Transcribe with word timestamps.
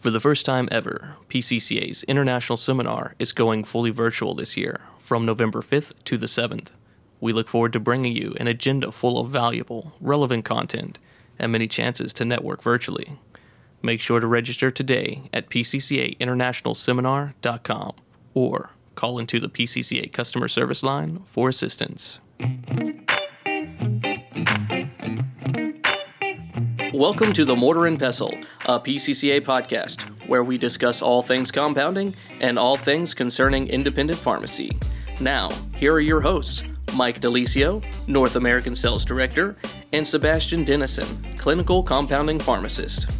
For 0.00 0.10
the 0.10 0.18
first 0.18 0.44
time 0.46 0.66
ever, 0.72 1.18
PCCA's 1.28 2.02
International 2.04 2.56
Seminar 2.56 3.14
is 3.18 3.32
going 3.32 3.64
fully 3.64 3.90
virtual 3.90 4.34
this 4.34 4.56
year, 4.56 4.80
from 4.98 5.26
November 5.26 5.60
5th 5.60 5.92
to 6.04 6.16
the 6.16 6.24
7th. 6.24 6.68
We 7.20 7.34
look 7.34 7.48
forward 7.48 7.74
to 7.74 7.80
bringing 7.80 8.16
you 8.16 8.34
an 8.40 8.46
agenda 8.46 8.92
full 8.92 9.20
of 9.20 9.28
valuable, 9.28 9.92
relevant 10.00 10.46
content 10.46 10.98
and 11.38 11.52
many 11.52 11.68
chances 11.68 12.14
to 12.14 12.24
network 12.24 12.62
virtually. 12.62 13.18
Make 13.82 14.00
sure 14.00 14.20
to 14.20 14.26
register 14.26 14.70
today 14.70 15.28
at 15.34 15.50
pccainternationalseminar.com 15.50 17.92
or 18.32 18.70
call 18.94 19.18
into 19.18 19.38
the 19.38 19.50
PCCA 19.50 20.10
customer 20.10 20.48
service 20.48 20.82
line 20.82 21.20
for 21.26 21.50
assistance. 21.50 22.20
Welcome 27.00 27.32
to 27.32 27.46
the 27.46 27.56
Mortar 27.56 27.86
and 27.86 27.98
Pestle, 27.98 28.38
a 28.66 28.78
PCCA 28.78 29.40
podcast 29.40 30.02
where 30.28 30.44
we 30.44 30.58
discuss 30.58 31.00
all 31.00 31.22
things 31.22 31.50
compounding 31.50 32.12
and 32.42 32.58
all 32.58 32.76
things 32.76 33.14
concerning 33.14 33.68
independent 33.68 34.18
pharmacy. 34.18 34.70
Now, 35.18 35.48
here 35.76 35.94
are 35.94 36.00
your 36.00 36.20
hosts 36.20 36.62
Mike 36.94 37.22
De 37.22 37.28
Lisio, 37.28 37.82
North 38.06 38.36
American 38.36 38.74
Sales 38.74 39.06
Director, 39.06 39.56
and 39.94 40.06
Sebastian 40.06 40.62
Denison, 40.62 41.06
Clinical 41.38 41.82
Compounding 41.82 42.38
Pharmacist. 42.38 43.10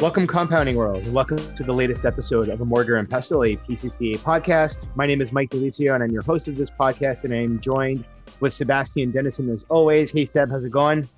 Welcome, 0.00 0.26
Compounding 0.26 0.76
World, 0.76 1.06
welcome 1.12 1.54
to 1.54 1.62
the 1.62 1.74
latest 1.74 2.06
episode 2.06 2.48
of 2.48 2.62
a 2.62 2.64
Mortar 2.64 2.96
and 2.96 3.10
Pestle, 3.10 3.44
a 3.44 3.56
PCCA 3.56 4.16
podcast. 4.20 4.78
My 4.94 5.04
name 5.04 5.20
is 5.20 5.34
Mike 5.34 5.50
De 5.50 5.58
Lisio, 5.58 5.94
and 5.94 6.02
I'm 6.02 6.12
your 6.12 6.22
host 6.22 6.48
of 6.48 6.56
this 6.56 6.70
podcast, 6.70 7.24
and 7.24 7.34
I'm 7.34 7.60
joined 7.60 8.06
with 8.40 8.54
Sebastian 8.54 9.10
Denison 9.10 9.50
as 9.50 9.66
always. 9.68 10.12
Hey, 10.12 10.24
Seb, 10.24 10.50
how's 10.50 10.64
it 10.64 10.70
going? 10.70 11.10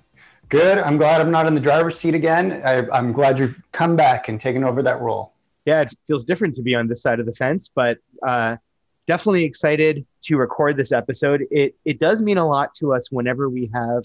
Good. 0.49 0.77
I'm 0.77 0.97
glad 0.97 1.19
I'm 1.19 1.31
not 1.31 1.45
in 1.45 1.55
the 1.55 1.61
driver's 1.61 1.99
seat 1.99 2.15
again. 2.15 2.61
I, 2.63 2.97
am 2.97 3.11
glad 3.11 3.37
you've 3.37 3.61
come 3.73 3.97
back 3.97 4.29
and 4.29 4.39
taken 4.39 4.63
over 4.63 4.81
that 4.81 5.01
role. 5.01 5.33
Yeah, 5.65 5.81
it 5.81 5.93
feels 6.07 6.23
different 6.23 6.55
to 6.55 6.61
be 6.61 6.73
on 6.73 6.87
this 6.87 7.01
side 7.01 7.19
of 7.19 7.25
the 7.25 7.33
fence, 7.33 7.69
but 7.73 7.97
uh, 8.25 8.55
definitely 9.07 9.43
excited 9.43 10.05
to 10.21 10.37
record 10.37 10.77
this 10.77 10.93
episode. 10.93 11.45
It 11.51 11.75
it 11.83 11.99
does 11.99 12.21
mean 12.21 12.37
a 12.37 12.47
lot 12.47 12.73
to 12.75 12.93
us 12.93 13.11
whenever 13.11 13.49
we 13.49 13.69
have 13.73 14.03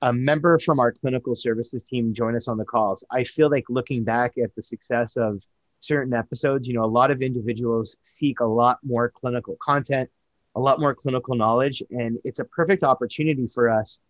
a 0.00 0.12
member 0.12 0.58
from 0.58 0.80
our 0.80 0.90
clinical 0.90 1.36
services 1.36 1.84
team 1.84 2.12
join 2.12 2.34
us 2.34 2.48
on 2.48 2.58
the 2.58 2.64
calls. 2.64 3.04
I 3.12 3.22
feel 3.22 3.48
like 3.48 3.64
looking 3.68 4.02
back 4.02 4.38
at 4.42 4.52
the 4.56 4.62
success 4.64 5.16
of 5.16 5.40
certain 5.78 6.12
episodes, 6.12 6.66
you 6.66 6.74
know, 6.74 6.84
a 6.84 6.86
lot 6.86 7.12
of 7.12 7.22
individuals 7.22 7.96
seek 8.02 8.40
a 8.40 8.44
lot 8.44 8.80
more 8.82 9.10
clinical 9.10 9.56
content, 9.60 10.10
a 10.56 10.60
lot 10.60 10.80
more 10.80 10.92
clinical 10.92 11.36
knowledge, 11.36 11.84
and 11.90 12.18
it's 12.24 12.40
a 12.40 12.44
perfect 12.46 12.82
opportunity 12.82 13.46
for 13.46 13.70
us 13.70 14.00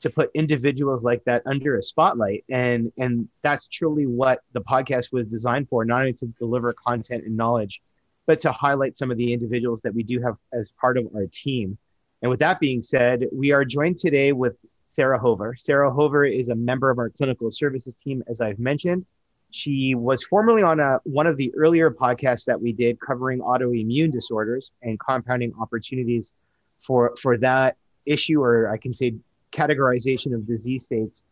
to 0.00 0.10
put 0.10 0.30
individuals 0.34 1.02
like 1.02 1.24
that 1.24 1.42
under 1.46 1.76
a 1.76 1.82
spotlight. 1.82 2.44
And 2.48 2.92
and 2.98 3.28
that's 3.42 3.68
truly 3.68 4.06
what 4.06 4.40
the 4.52 4.60
podcast 4.60 5.12
was 5.12 5.26
designed 5.26 5.68
for 5.68 5.84
not 5.84 6.00
only 6.00 6.12
to 6.14 6.26
deliver 6.38 6.72
content 6.72 7.24
and 7.24 7.36
knowledge 7.36 7.82
but 8.26 8.40
to 8.40 8.50
highlight 8.50 8.96
some 8.96 9.12
of 9.12 9.16
the 9.16 9.32
individuals 9.32 9.80
that 9.82 9.94
we 9.94 10.02
do 10.02 10.20
have 10.20 10.36
as 10.52 10.72
part 10.80 10.98
of 10.98 11.06
our 11.14 11.26
team. 11.32 11.78
And 12.22 12.30
with 12.30 12.40
that 12.40 12.58
being 12.60 12.82
said 12.82 13.26
we 13.32 13.52
are 13.52 13.64
joined 13.64 13.98
today 13.98 14.32
with 14.32 14.56
sara 14.86 15.18
hover. 15.18 15.54
Sara 15.58 15.92
hover 15.92 16.24
is 16.24 16.48
a 16.48 16.54
member 16.54 16.90
of 16.90 16.98
our 16.98 17.10
clinical 17.10 17.50
services 17.50 17.96
team 18.02 18.22
as 18.28 18.40
i've 18.40 18.58
mentioned. 18.58 19.06
She 19.52 19.94
was 19.94 20.24
formerly 20.24 20.62
on 20.62 20.80
a, 20.80 20.98
one 21.04 21.26
of 21.26 21.36
the 21.36 21.54
earlier 21.54 21.90
podcasts 21.90 22.44
that 22.46 22.60
we 22.60 22.72
did 22.72 22.98
covering 23.00 23.38
autoimmune 23.38 24.12
disorders 24.12 24.72
and 24.82 24.98
compounding 24.98 25.52
opportunities 25.60 26.34
for 26.78 27.14
for 27.20 27.38
that 27.38 27.76
issue 28.04 28.40
or 28.42 28.70
i 28.70 28.76
can 28.76 28.92
say 28.92 29.14
categorization 29.56 30.34
of 30.34 30.46
disease 30.46 30.84
states. 30.84 31.22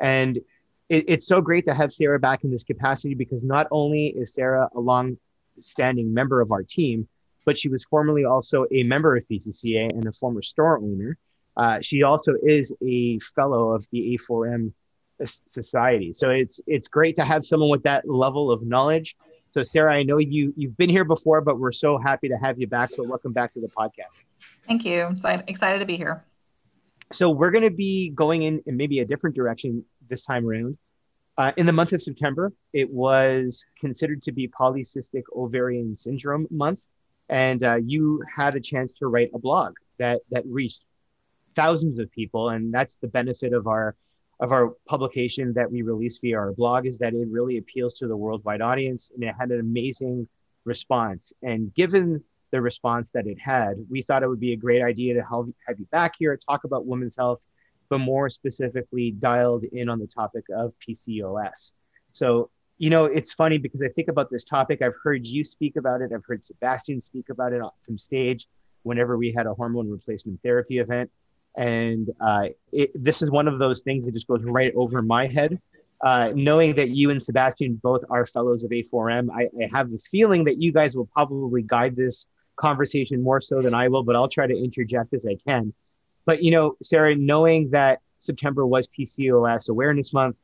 And 0.00 0.38
it, 0.88 1.04
it's 1.08 1.26
so 1.26 1.40
great 1.40 1.66
to 1.66 1.74
have 1.74 1.92
Sara 1.92 2.18
back 2.18 2.44
in 2.44 2.50
this 2.50 2.64
capacity 2.64 3.14
because 3.14 3.44
not 3.44 3.66
only 3.70 4.06
is 4.06 4.34
Sara 4.34 4.68
a 4.74 4.80
long 4.80 5.18
standing 5.60 6.12
member 6.12 6.40
of 6.40 6.50
our 6.50 6.62
team, 6.62 7.08
but 7.44 7.58
she 7.58 7.68
was 7.68 7.84
formerly 7.84 8.24
also 8.24 8.66
a 8.72 8.82
member 8.82 9.16
of 9.16 9.24
PCCA 9.30 9.90
and 9.90 10.06
a 10.06 10.12
former 10.12 10.42
store 10.42 10.78
owner. 10.78 11.18
Uh, 11.56 11.80
she 11.80 12.02
also 12.02 12.34
is 12.42 12.74
a 12.84 13.18
fellow 13.20 13.70
of 13.70 13.86
the 13.92 14.18
A4M 14.18 14.72
Society. 15.48 16.12
So 16.12 16.30
it's 16.30 16.60
it's 16.66 16.88
great 16.88 17.16
to 17.18 17.24
have 17.24 17.44
someone 17.44 17.70
with 17.70 17.84
that 17.84 18.08
level 18.08 18.50
of 18.50 18.66
knowledge. 18.66 19.16
So 19.52 19.62
Sara, 19.62 19.94
I 19.94 20.02
know 20.02 20.18
you 20.18 20.52
you've 20.56 20.76
been 20.76 20.90
here 20.90 21.04
before, 21.04 21.40
but 21.40 21.60
we're 21.60 21.70
so 21.70 21.98
happy 21.98 22.28
to 22.28 22.36
have 22.36 22.58
you 22.58 22.66
back. 22.66 22.90
So 22.90 23.04
welcome 23.04 23.32
back 23.32 23.52
to 23.52 23.60
the 23.60 23.68
podcast. 23.68 24.18
Thank 24.66 24.84
you. 24.84 25.14
I'm 25.24 25.42
excited 25.46 25.78
to 25.78 25.84
be 25.86 25.96
here 25.96 26.24
so 27.12 27.30
we're 27.30 27.50
going 27.50 27.64
to 27.64 27.70
be 27.70 28.10
going 28.10 28.42
in, 28.42 28.62
in 28.66 28.76
maybe 28.76 29.00
a 29.00 29.04
different 29.04 29.36
direction 29.36 29.84
this 30.08 30.24
time 30.24 30.46
around. 30.46 30.78
Uh, 31.36 31.52
in 31.56 31.66
the 31.66 31.72
month 31.72 31.92
of 31.92 32.00
September, 32.00 32.52
it 32.72 32.88
was 32.90 33.64
considered 33.80 34.22
to 34.22 34.32
be 34.32 34.48
polycystic 34.48 35.22
ovarian 35.34 35.96
syndrome 35.96 36.46
month, 36.50 36.86
and 37.28 37.64
uh, 37.64 37.76
you 37.84 38.22
had 38.34 38.54
a 38.54 38.60
chance 38.60 38.92
to 38.92 39.08
write 39.08 39.30
a 39.34 39.38
blog 39.38 39.74
that 39.98 40.20
that 40.30 40.44
reached 40.46 40.84
thousands 41.56 41.98
of 41.98 42.10
people, 42.12 42.50
and 42.50 42.72
that's 42.72 42.96
the 42.96 43.08
benefit 43.08 43.52
of 43.52 43.66
our 43.66 43.96
of 44.40 44.52
our 44.52 44.74
publication 44.86 45.52
that 45.54 45.70
we 45.70 45.82
release 45.82 46.18
via 46.18 46.36
our 46.36 46.52
blog 46.52 46.86
is 46.86 46.98
that 46.98 47.14
it 47.14 47.28
really 47.30 47.56
appeals 47.56 47.94
to 47.94 48.06
the 48.06 48.16
worldwide 48.16 48.60
audience, 48.60 49.10
and 49.14 49.24
it 49.24 49.34
had 49.38 49.50
an 49.50 49.60
amazing 49.60 50.28
response. 50.64 51.32
And 51.42 51.74
given 51.74 52.22
the 52.54 52.62
response 52.62 53.10
that 53.10 53.26
it 53.26 53.36
had. 53.36 53.84
We 53.90 54.00
thought 54.00 54.22
it 54.22 54.28
would 54.28 54.38
be 54.38 54.52
a 54.52 54.56
great 54.56 54.80
idea 54.80 55.14
to 55.14 55.22
have, 55.22 55.76
you 55.76 55.86
back 55.90 56.14
here, 56.16 56.36
talk 56.36 56.62
about 56.62 56.86
women's 56.86 57.16
health, 57.16 57.40
but 57.88 57.98
more 57.98 58.30
specifically 58.30 59.10
dialed 59.10 59.64
in 59.64 59.88
on 59.88 59.98
the 59.98 60.06
topic 60.06 60.44
of 60.56 60.72
PCOS. 60.86 61.72
So, 62.12 62.50
you 62.78 62.90
know, 62.90 63.06
it's 63.06 63.32
funny 63.32 63.58
because 63.58 63.82
I 63.82 63.88
think 63.88 64.06
about 64.06 64.30
this 64.30 64.44
topic. 64.44 64.82
I've 64.82 64.94
heard 65.02 65.26
you 65.26 65.42
speak 65.42 65.74
about 65.74 66.00
it. 66.00 66.12
I've 66.14 66.24
heard 66.24 66.44
Sebastian 66.44 67.00
speak 67.00 67.28
about 67.28 67.52
it 67.52 67.60
from 67.82 67.98
stage 67.98 68.46
whenever 68.84 69.18
we 69.18 69.32
had 69.32 69.48
a 69.48 69.54
hormone 69.54 69.90
replacement 69.90 70.40
therapy 70.44 70.78
event. 70.78 71.10
And 71.56 72.08
uh, 72.20 72.50
it, 72.70 72.92
this 72.94 73.20
is 73.20 73.32
one 73.32 73.48
of 73.48 73.58
those 73.58 73.80
things 73.80 74.06
that 74.06 74.12
just 74.12 74.28
goes 74.28 74.44
right 74.44 74.72
over 74.76 75.02
my 75.02 75.26
head. 75.26 75.60
Uh, 76.00 76.32
knowing 76.36 76.76
that 76.76 76.90
you 76.90 77.10
and 77.10 77.20
Sebastian 77.20 77.80
both 77.82 78.04
are 78.10 78.26
fellows 78.26 78.62
of 78.62 78.70
A4M, 78.70 79.28
I, 79.34 79.48
I, 79.60 79.68
have 79.72 79.90
the 79.90 79.98
feeling 79.98 80.44
that 80.44 80.60
you 80.60 80.70
guys 80.70 80.96
will 80.96 81.06
probably 81.06 81.62
guide 81.62 81.96
this 81.96 82.26
conversation 82.56 83.22
more 83.22 83.40
so 83.40 83.62
than 83.62 83.74
I 83.74 83.88
will, 83.88 84.02
but 84.02 84.16
I'll 84.16 84.28
try 84.28 84.46
to 84.46 84.56
interject 84.56 85.12
as 85.14 85.26
I 85.26 85.36
can. 85.46 85.72
But 86.26 86.42
you 86.42 86.50
know, 86.50 86.76
Sara, 86.82 87.14
knowing 87.14 87.70
that 87.70 88.00
September 88.18 88.66
was 88.66 88.88
PCOS 88.88 89.68
Awareness 89.68 90.12
Month 90.12 90.36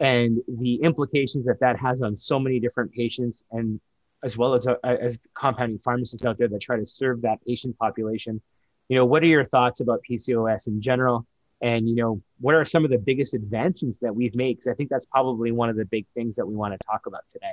and 0.00 0.38
the 0.48 0.76
implications 0.76 1.46
that 1.46 1.60
that 1.60 1.78
has 1.78 2.02
on 2.02 2.16
so 2.16 2.38
many 2.38 2.60
different 2.60 2.92
patients 2.92 3.44
and 3.50 3.80
as 4.24 4.36
well 4.36 4.54
as 4.54 4.66
uh, 4.66 4.76
as 4.84 5.18
compounding 5.34 5.78
pharmacists 5.78 6.24
out 6.24 6.38
there 6.38 6.48
that 6.48 6.60
try 6.60 6.76
to 6.76 6.86
serve 6.86 7.22
that 7.22 7.44
patient 7.44 7.76
population, 7.78 8.40
you 8.88 8.96
know, 8.96 9.04
what 9.04 9.22
are 9.22 9.26
your 9.26 9.44
thoughts 9.44 9.80
about 9.80 10.00
PCOS 10.08 10.68
in 10.68 10.80
general? 10.80 11.26
And 11.60 11.88
you 11.88 11.96
know, 11.96 12.20
what 12.40 12.54
are 12.54 12.64
some 12.64 12.84
of 12.84 12.90
the 12.90 12.98
biggest 12.98 13.34
advancements 13.34 13.98
that 13.98 14.14
we've 14.14 14.34
made? 14.34 14.54
Because 14.54 14.68
I 14.68 14.74
think 14.74 14.90
that's 14.90 15.06
probably 15.06 15.52
one 15.52 15.68
of 15.68 15.76
the 15.76 15.86
big 15.86 16.06
things 16.14 16.36
that 16.36 16.46
we 16.46 16.54
want 16.54 16.72
to 16.72 16.86
talk 16.86 17.06
about 17.06 17.22
today. 17.28 17.52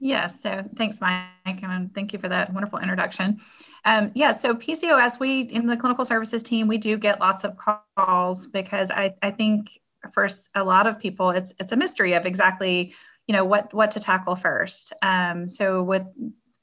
Yes. 0.00 0.40
So 0.40 0.64
thanks, 0.76 0.98
Mike, 1.02 1.62
and 1.62 1.94
thank 1.94 2.14
you 2.14 2.18
for 2.18 2.28
that 2.28 2.52
wonderful 2.54 2.78
introduction. 2.78 3.38
Um, 3.84 4.10
yeah. 4.14 4.32
So 4.32 4.54
PCOS, 4.54 5.20
we 5.20 5.42
in 5.42 5.66
the 5.66 5.76
clinical 5.76 6.06
services 6.06 6.42
team, 6.42 6.66
we 6.66 6.78
do 6.78 6.96
get 6.96 7.20
lots 7.20 7.44
of 7.44 7.56
calls 7.58 8.46
because 8.46 8.90
I, 8.90 9.14
I 9.20 9.30
think 9.30 9.78
for 10.12 10.26
a 10.54 10.64
lot 10.64 10.86
of 10.86 10.98
people, 10.98 11.30
it's 11.30 11.54
it's 11.60 11.72
a 11.72 11.76
mystery 11.76 12.14
of 12.14 12.24
exactly 12.24 12.94
you 13.26 13.34
know 13.34 13.44
what 13.44 13.74
what 13.74 13.90
to 13.92 14.00
tackle 14.00 14.36
first. 14.36 14.94
Um, 15.02 15.50
so 15.50 15.82
with 15.82 16.02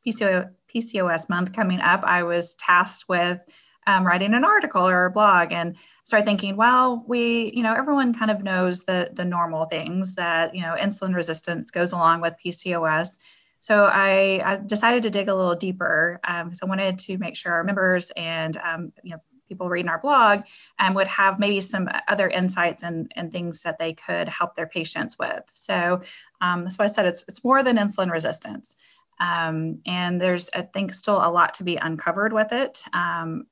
PCO, 0.06 0.50
PCOS 0.74 1.30
month 1.30 1.54
coming 1.54 1.80
up, 1.80 2.04
I 2.04 2.24
was 2.24 2.56
tasked 2.56 3.08
with 3.08 3.40
um, 3.86 4.06
writing 4.06 4.34
an 4.34 4.46
article 4.46 4.88
or 4.88 5.06
a 5.06 5.12
blog 5.12 5.52
and 5.52 5.76
start 6.08 6.26
thinking, 6.26 6.56
well, 6.56 7.04
we, 7.06 7.52
you 7.54 7.62
know, 7.62 7.74
everyone 7.74 8.14
kind 8.14 8.32
of 8.32 8.42
knows 8.42 8.86
the 8.86 9.10
the 9.12 9.26
normal 9.26 9.66
things 9.66 10.16
that 10.16 10.56
you 10.56 10.62
know 10.62 10.74
insulin 10.80 11.14
resistance 11.14 11.70
goes 11.70 11.92
along 11.92 12.22
with 12.22 12.34
PCOS. 12.44 13.18
So 13.60 13.84
I, 13.92 14.42
I 14.46 14.56
decided 14.56 15.04
to 15.04 15.10
dig 15.10 15.28
a 15.28 15.36
little 15.36 15.56
deeper. 15.56 16.22
Um, 16.24 16.54
I 16.64 16.66
wanted 16.66 16.98
to 17.00 17.18
make 17.18 17.36
sure 17.36 17.52
our 17.52 17.64
members 17.66 18.10
and 18.16 18.56
um, 18.64 18.94
you 19.04 19.12
know 19.12 19.22
people 19.50 19.68
reading 19.68 19.90
our 19.90 20.00
blog 20.00 20.44
um, 20.80 20.94
would 20.94 21.08
have 21.08 21.40
maybe 21.40 21.60
some 21.60 21.90
other 22.08 22.30
insights 22.30 22.84
and, 22.84 23.12
and 23.18 23.30
things 23.30 23.62
that 23.64 23.78
they 23.78 23.94
could 23.94 24.30
help 24.30 24.56
their 24.56 24.68
patients 24.68 25.20
with. 25.20 25.44
So 25.52 26.00
um, 26.40 26.70
why 26.78 26.86
I 26.86 26.88
said 26.88 27.06
it's, 27.06 27.26
it's 27.28 27.44
more 27.44 27.64
than 27.64 27.78
insulin 27.78 28.12
resistance. 28.12 28.78
Um, 29.20 29.80
and 29.86 30.22
there's, 30.22 30.50
I 30.54 30.62
think, 30.62 30.94
still 30.94 31.18
a 31.18 31.32
lot 31.32 31.54
to 31.56 31.64
be 31.64 31.78
uncovered 31.78 32.34
with 32.34 32.52
it. 32.52 32.84
Um, 32.94 33.48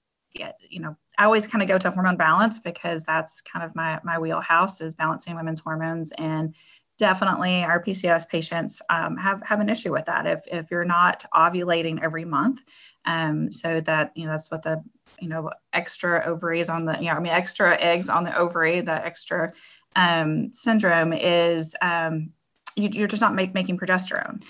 you 0.69 0.79
know, 0.79 0.95
I 1.17 1.25
always 1.25 1.47
kind 1.47 1.61
of 1.61 1.67
go 1.67 1.77
to 1.77 1.91
hormone 1.91 2.17
balance 2.17 2.59
because 2.59 3.03
that's 3.03 3.41
kind 3.41 3.65
of 3.65 3.75
my 3.75 3.99
my 4.03 4.19
wheelhouse 4.19 4.81
is 4.81 4.95
balancing 4.95 5.35
women's 5.35 5.59
hormones 5.59 6.11
and 6.17 6.53
definitely 6.97 7.63
our 7.63 7.83
PCOS 7.83 8.27
patients 8.29 8.81
um, 8.89 9.17
have 9.17 9.41
have 9.43 9.59
an 9.59 9.69
issue 9.69 9.91
with 9.91 10.05
that 10.05 10.25
if 10.25 10.41
if 10.47 10.71
you're 10.71 10.85
not 10.85 11.25
ovulating 11.33 12.01
every 12.01 12.25
month 12.25 12.61
um, 13.05 13.51
so 13.51 13.81
that 13.81 14.11
you 14.15 14.25
know 14.25 14.31
that's 14.31 14.51
what 14.51 14.63
the 14.63 14.83
you 15.19 15.27
know 15.27 15.49
extra 15.73 16.23
ovaries 16.25 16.69
on 16.69 16.85
the 16.85 16.97
you 16.99 17.05
know 17.05 17.13
I 17.13 17.19
mean 17.19 17.33
extra 17.33 17.79
eggs 17.79 18.09
on 18.09 18.23
the 18.23 18.37
ovary 18.37 18.81
the 18.81 19.05
extra 19.05 19.53
um, 19.95 20.51
syndrome 20.51 21.13
is 21.13 21.75
um, 21.81 22.31
you, 22.75 23.03
are 23.03 23.07
just 23.07 23.21
not 23.21 23.35
make, 23.35 23.53
making 23.53 23.77
progesterone. 23.77 24.43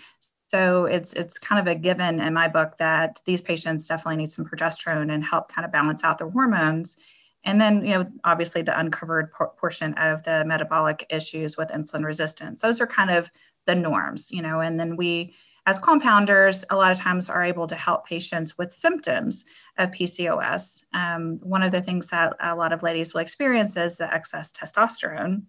So 0.55 0.85
it's 0.85 1.11
it's 1.11 1.37
kind 1.37 1.59
of 1.59 1.67
a 1.67 1.77
given 1.77 2.21
in 2.21 2.33
my 2.33 2.47
book 2.47 2.77
that 2.77 3.21
these 3.25 3.41
patients 3.41 3.87
definitely 3.87 4.15
need 4.15 4.31
some 4.31 4.45
progesterone 4.45 5.13
and 5.13 5.21
help 5.21 5.51
kind 5.51 5.65
of 5.65 5.71
balance 5.73 6.01
out 6.05 6.17
their 6.17 6.29
hormones. 6.29 6.97
And 7.43 7.59
then, 7.59 7.83
you 7.83 7.93
know, 7.93 8.05
obviously 8.23 8.61
the 8.61 8.79
uncovered 8.79 9.33
por- 9.33 9.51
portion 9.57 9.93
of 9.95 10.23
the 10.23 10.45
metabolic 10.45 11.07
issues 11.09 11.57
with 11.57 11.67
insulin 11.71 12.05
resistance. 12.05 12.61
Those 12.61 12.79
are 12.79 12.87
kind 12.87 13.11
of 13.11 13.29
the 13.65 13.75
norms, 13.75 14.31
you 14.31 14.41
know, 14.41 14.61
and 14.61 14.79
then 14.79 14.95
we 14.95 15.33
as 15.65 15.77
compounders, 15.77 16.63
a 16.69 16.77
lot 16.77 16.93
of 16.93 16.97
times 16.99 17.29
are 17.29 17.43
able 17.43 17.67
to 17.67 17.75
help 17.75 18.07
patients 18.07 18.57
with 18.57 18.71
symptoms 18.71 19.43
of 19.77 19.91
PCOS. 19.91 20.85
Um, 20.93 21.37
one 21.43 21.63
of 21.63 21.73
the 21.73 21.81
things 21.81 22.07
that 22.11 22.33
a 22.39 22.55
lot 22.55 22.71
of 22.71 22.81
ladies 22.81 23.13
will 23.13 23.19
experience 23.19 23.75
is 23.75 23.97
the 23.97 24.13
excess 24.13 24.53
testosterone. 24.53 25.47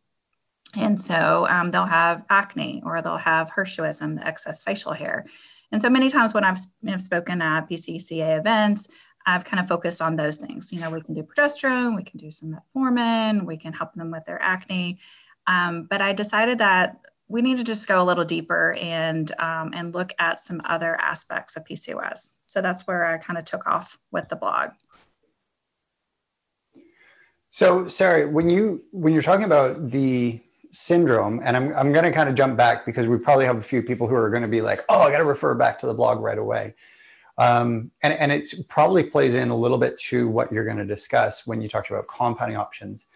And 0.75 1.01
so 1.01 1.47
um, 1.49 1.71
they'll 1.71 1.87
have 1.87 2.25
acne 2.29 2.83
or 2.85 3.01
they'll 3.01 3.17
have 3.17 3.51
Hirsutism, 3.51 4.19
the 4.19 4.27
excess 4.27 4.65
facial 4.65 4.93
hair. 4.93 5.27
And 5.73 5.81
so 5.81 5.89
many 5.89 6.11
times 6.11 6.35
when 6.35 6.45
I've, 6.45 6.59
I've 6.89 7.01
spoken 7.01 7.41
at 7.43 7.69
PCCA 7.69 8.39
events, 8.39 8.89
I've 9.27 9.45
kind 9.45 9.61
of 9.61 9.69
focused 9.69 10.01
on 10.01 10.17
those 10.17 10.39
things. 10.39 10.73
You 10.73 10.81
know, 10.81 10.91
we 10.91 11.01
can 11.01 11.15
do 11.15 11.23
progesterone, 11.23 11.97
we 11.97 12.05
can 12.05 12.19
do 12.19 12.31
some 12.31 12.57
metformin, 12.57 13.45
we 13.45 13.57
can 13.57 13.73
help 13.73 13.95
them 13.95 14.11
with 14.11 14.25
their 14.25 14.41
acne. 14.41 14.99
Um, 15.47 15.87
but 15.91 16.01
I 16.01 16.13
decided 16.13 16.59
that 16.59 17.01
we 17.29 17.43
need 17.43 17.57
to 17.57 17.65
just 17.65 17.89
go 17.89 18.01
a 18.01 18.05
little 18.05 18.25
deeper 18.25 18.75
and 18.75 19.33
um, 19.41 19.73
and 19.75 19.93
look 19.93 20.13
at 20.19 20.39
some 20.39 20.63
other 20.65 20.95
aspects 21.01 21.57
of 21.57 21.65
PCOS. 21.65 22.35
So 22.47 22.63
that's 22.63 22.87
where 22.87 23.05
I 23.05 23.19
kind 23.19 23.39
of 23.39 23.45
took 23.45 23.67
off 23.67 23.99
with 24.13 24.29
the 24.29 24.37
blog. 24.37 24.71
So, 27.51 27.89
Sara, 27.89 28.29
when 28.29 28.49
you 28.49 28.83
when 28.93 29.13
you're 29.13 29.23
talking 29.23 29.45
about 29.45 29.91
the 29.91 30.41
syndrome, 30.77 31.41
and 31.43 31.57
I'm 31.57 31.75
I'm 31.75 31.93
going 31.93 32.05
to 32.05 32.13
kind 32.13 32.29
of 32.29 32.35
jump 32.35 32.57
back 32.57 32.85
because 32.85 33.07
we 33.07 33.17
probably 33.17 33.47
have 33.47 33.57
a 33.57 33.63
few 33.63 33.83
people 33.83 34.07
who 34.07 34.15
are 34.15 34.29
going 34.29 34.43
to 34.43 34.49
be 34.49 34.61
like, 34.61 34.85
"Oh, 34.89 35.01
I 35.01 35.11
got 35.11 35.19
to 35.19 35.25
refer 35.25 35.55
back 35.55 35.79
to 35.81 35.87
the 35.87 35.95
blog 35.95 36.21
right 36.21 36.39
away," 36.39 36.75
um, 37.39 37.91
and 38.03 38.13
and 38.13 38.31
it 38.31 38.53
probably 38.69 39.03
plays 39.03 39.35
in 39.35 39.49
a 39.49 39.57
little 39.57 39.79
bit 39.79 39.99
to 40.11 40.29
what 40.29 40.53
you're 40.53 40.67
going 40.67 40.77
to 40.77 40.85
discuss 40.85 41.47
when 41.47 41.63
you 41.63 41.69
talked 41.69 41.91
about 41.91 42.07
compounding 42.09 42.59
options. 42.59 43.07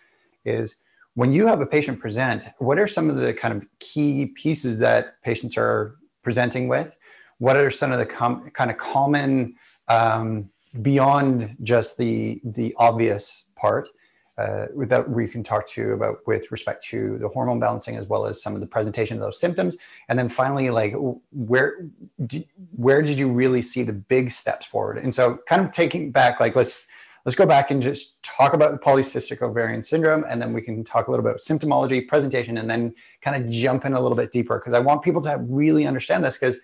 Is 0.44 0.76
when 1.14 1.32
you 1.32 1.46
have 1.46 1.60
a 1.60 1.66
patient 1.66 2.00
present, 2.00 2.44
what 2.58 2.78
are 2.78 2.88
some 2.88 3.10
of 3.10 3.16
the 3.16 3.34
kind 3.34 3.54
of 3.54 3.66
key 3.78 4.26
pieces 4.26 4.78
that 4.78 5.20
patients 5.22 5.58
are 5.58 5.96
presenting 6.22 6.66
with? 6.66 6.96
What 7.38 7.56
are 7.56 7.70
some 7.70 7.92
of 7.92 7.98
the 7.98 8.06
com- 8.06 8.50
kind 8.50 8.70
of 8.70 8.78
common 8.78 9.56
um, 9.88 10.48
beyond 10.80 11.56
just 11.62 11.98
the 11.98 12.40
the 12.42 12.74
obvious 12.78 13.48
part 13.54 13.88
uh, 14.38 14.66
that 14.86 15.08
we 15.08 15.28
can 15.28 15.42
talk 15.42 15.68
to 15.68 15.92
about 15.92 16.26
with 16.26 16.50
respect 16.50 16.84
to 16.84 17.18
the 17.18 17.28
hormone 17.28 17.60
balancing 17.60 17.96
as 17.96 18.06
well 18.06 18.26
as 18.26 18.42
some 18.42 18.54
of 18.54 18.60
the 18.60 18.66
presentation 18.66 19.16
of 19.16 19.20
those 19.20 19.40
symptoms, 19.40 19.76
and 20.08 20.18
then 20.18 20.28
finally, 20.28 20.70
like 20.70 20.94
where 21.32 21.86
where 22.76 23.02
did 23.02 23.18
you 23.18 23.30
really 23.30 23.62
see 23.62 23.82
the 23.82 23.92
big 23.92 24.30
steps 24.30 24.66
forward? 24.66 24.98
And 24.98 25.14
so, 25.14 25.38
kind 25.46 25.62
of 25.64 25.72
taking 25.72 26.10
back, 26.10 26.40
like 26.40 26.56
let's 26.56 26.86
let's 27.24 27.36
go 27.36 27.46
back 27.46 27.70
and 27.70 27.82
just 27.82 28.22
talk 28.22 28.54
about 28.54 28.72
the 28.72 28.78
polycystic 28.78 29.42
ovarian 29.42 29.82
syndrome, 29.82 30.24
and 30.28 30.40
then 30.40 30.52
we 30.52 30.62
can 30.62 30.84
talk 30.84 31.08
a 31.08 31.10
little 31.10 31.22
bit 31.22 31.30
about 31.30 31.40
symptomology, 31.40 32.06
presentation, 32.06 32.56
and 32.56 32.70
then 32.70 32.94
kind 33.20 33.42
of 33.42 33.50
jump 33.50 33.84
in 33.84 33.92
a 33.92 34.00
little 34.00 34.16
bit 34.16 34.32
deeper 34.32 34.58
because 34.58 34.72
I 34.72 34.78
want 34.78 35.02
people 35.02 35.20
to 35.22 35.36
really 35.38 35.86
understand 35.86 36.24
this 36.24 36.38
because 36.38 36.58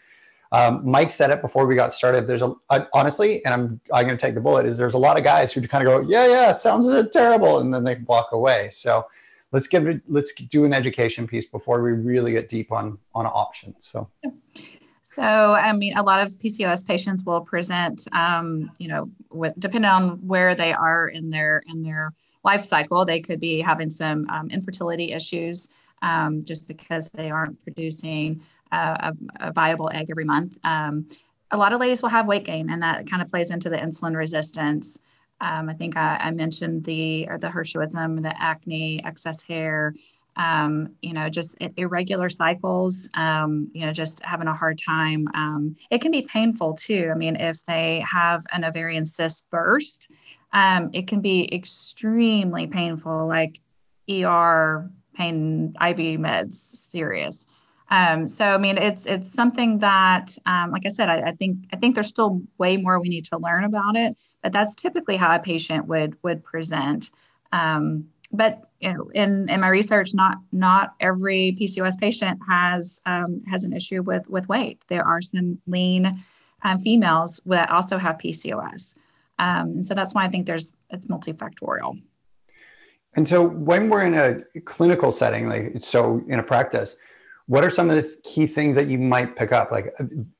um, 0.53 0.89
Mike 0.89 1.13
said 1.13 1.31
it 1.31 1.43
before 1.43 1.67
we 1.67 1.75
got 1.75 1.93
started. 1.93 2.27
There's 2.27 2.43
a, 2.43 2.55
a 2.71 2.87
honestly, 2.95 3.45
and 3.45 3.53
I'm 3.53 3.81
I'm 3.93 4.05
going 4.07 4.17
to 4.17 4.21
take 4.21 4.35
the 4.35 4.41
bullet. 4.41 4.67
Is 4.67 4.77
there's 4.77 4.95
a 4.95 4.99
lot 4.99 5.17
of 5.17 5.25
guys 5.25 5.53
who 5.53 5.61
kind 5.67 5.87
of 5.87 5.93
go, 5.93 6.09
yeah, 6.09 6.27
yeah, 6.27 6.53
sounds 6.53 6.89
terrible, 7.13 7.59
and 7.59 7.73
then 7.73 7.85
they 7.85 7.97
walk 8.07 8.29
away. 8.33 8.71
So 8.73 9.07
let's 9.53 9.67
give 9.67 9.87
it, 9.87 10.03
let's 10.09 10.35
do 10.35 10.65
an 10.65 10.73
education 10.73 11.27
piece 11.27 11.47
before 11.47 11.83
we 11.83 11.93
really 11.93 12.33
get 12.33 12.49
deep 12.49 12.73
on 12.73 12.99
on 13.15 13.27
options. 13.27 13.89
So. 13.91 14.09
So, 15.03 15.23
I 15.23 15.73
mean, 15.73 15.97
a 15.97 16.03
lot 16.03 16.27
of 16.27 16.35
PCOS 16.35 16.87
patients 16.87 17.25
will 17.25 17.41
present, 17.41 18.07
um, 18.13 18.71
you 18.79 18.89
know, 18.89 19.09
with 19.31 19.55
depending 19.59 19.91
on 19.91 20.19
where 20.27 20.55
they 20.55 20.75
are 20.75 21.09
in 21.09 21.31
their 21.31 21.63
in 21.69 21.83
their 21.83 22.13
life 22.45 22.65
cycle, 22.67 23.05
they 23.07 23.21
could 23.21 23.41
be 23.41 23.61
having 23.61 23.89
some 23.89 24.29
um, 24.29 24.51
infertility 24.51 25.13
issues 25.13 25.71
um, 26.03 26.45
just 26.45 26.69
because 26.69 27.09
they 27.11 27.31
aren't 27.31 27.61
producing 27.63 28.43
a, 28.73 29.13
a, 29.41 29.53
viable 29.53 29.91
egg 29.93 30.07
every 30.11 30.25
month. 30.25 30.57
Um, 30.65 31.07
a 31.51 31.57
lot 31.57 31.73
of 31.73 31.81
ladies 31.81 32.03
will 32.03 32.09
have 32.09 32.27
weight 32.27 32.45
gain, 32.45 32.71
and 32.71 32.83
that 32.83 33.09
kind 33.09 33.23
of 33.23 33.29
plays 33.29 33.51
into 33.51 33.69
the 33.69 33.77
insulin 33.77 34.17
resistance. 34.17 35.01
Um, 35.41 35.69
I 35.69 35.75
think 35.75 35.97
I, 35.97 36.17
I, 36.17 36.31
mentioned 36.31 36.85
the 36.85 37.29
or 37.29 37.39
the 37.39 37.49
Hirsutism, 37.49 38.23
the 38.23 38.35
acne, 38.43 39.05
excess 39.05 39.43
hair, 39.43 39.95
um, 40.37 40.95
you 41.03 41.13
know, 41.13 41.29
just 41.29 41.57
irregular 41.77 42.29
cycles, 42.29 43.09
um, 43.15 43.71
you 43.73 43.87
know, 43.87 43.93
just 43.93 44.23
having 44.23 44.49
a 44.49 44.55
hard 44.55 44.79
time. 44.79 45.29
Um, 45.35 45.77
it 45.91 46.01
can 46.01 46.11
be 46.11 46.23
painful 46.23 46.75
too. 46.75 47.11
I 47.13 47.17
mean, 47.17 47.37
if 47.37 47.65
they 47.67 48.05
have 48.11 48.45
an 48.53 48.65
ovarian 48.65 49.07
cyst 49.07 49.49
burst, 49.51 50.09
um, 50.53 50.91
it 50.93 51.07
can 51.07 51.21
be 51.21 51.53
extremely 51.55 52.67
painful, 52.67 53.27
like 53.27 53.61
ER 54.11 54.91
pain, 55.15 55.75
IV 55.81 56.21
meds, 56.21 56.55
serious. 56.55 57.49
Um, 57.89 58.29
so 58.29 58.47
I 58.47 58.59
mean, 58.59 58.79
it's 58.79 59.07
it's 59.07 59.31
something 59.31 59.79
that, 59.79 60.37
um, 60.47 60.73
like 60.73 60.83
I 60.85 60.89
said, 60.89 61.09
I, 61.09 61.29
I, 61.29 61.33
think 61.33 61.59
I 61.73 61.77
think 61.77 61.95
there's 61.95 62.09
still 62.09 62.43
way 62.59 62.77
more 62.77 62.99
we 62.99 63.09
need 63.09 63.25
to 63.27 63.39
learn 63.39 63.65
about 63.65 63.97
it, 63.97 64.17
but 64.43 64.53
that's 64.53 64.75
typically 64.75 65.17
how 65.17 65.35
a 65.35 65.39
patient 65.39 65.87
would 65.87 66.17
would 66.25 66.43
present. 66.43 67.13
Um, 67.53 68.09
but 68.33 68.69
you 68.81 68.93
know, 68.93 69.09
in 69.15 69.49
in 69.49 69.61
my 69.61 69.69
research, 69.69 70.15
not 70.15 70.39
not 70.51 70.95
every 70.99 71.57
PCOS 71.61 71.97
patient 71.99 72.41
has 72.49 73.01
um, 73.07 73.43
has 73.47 73.63
an 73.63 73.73
issue 73.73 74.03
with 74.03 74.29
with 74.29 74.49
weight. 74.49 74.83
There 74.89 75.05
are 75.05 75.23
some 75.23 75.59
lean 75.69 76.13
um, 76.63 76.81
females 76.81 77.41
that 77.47 77.71
also 77.71 77.99
have 77.99 78.19
PCOS, 78.19 78.97
um, 79.39 79.81
so 79.83 79.95
that's 79.95 80.13
why 80.13 80.25
I 80.25 80.29
think 80.29 80.47
there's 80.47 80.73
it's 80.91 81.07
multifactorial. 81.07 82.03
And 83.15 83.27
so, 83.27 83.47
when 83.47 83.89
we're 83.89 84.05
in 84.05 84.15
a 84.15 84.61
clinical 84.63 85.13
setting, 85.13 85.49
like 85.49 85.77
so 85.81 86.23
in 86.29 86.39
a 86.41 86.43
practice, 86.43 86.97
what 87.47 87.65
are 87.65 87.71
some 87.71 87.91
of 87.91 87.97
the 87.97 88.17
key 88.25 88.47
things 88.47 88.77
that 88.77 88.89
you 88.89 88.99
might 88.99 89.37
pick 89.37 89.53
up? 89.53 89.71
Like 89.71 89.95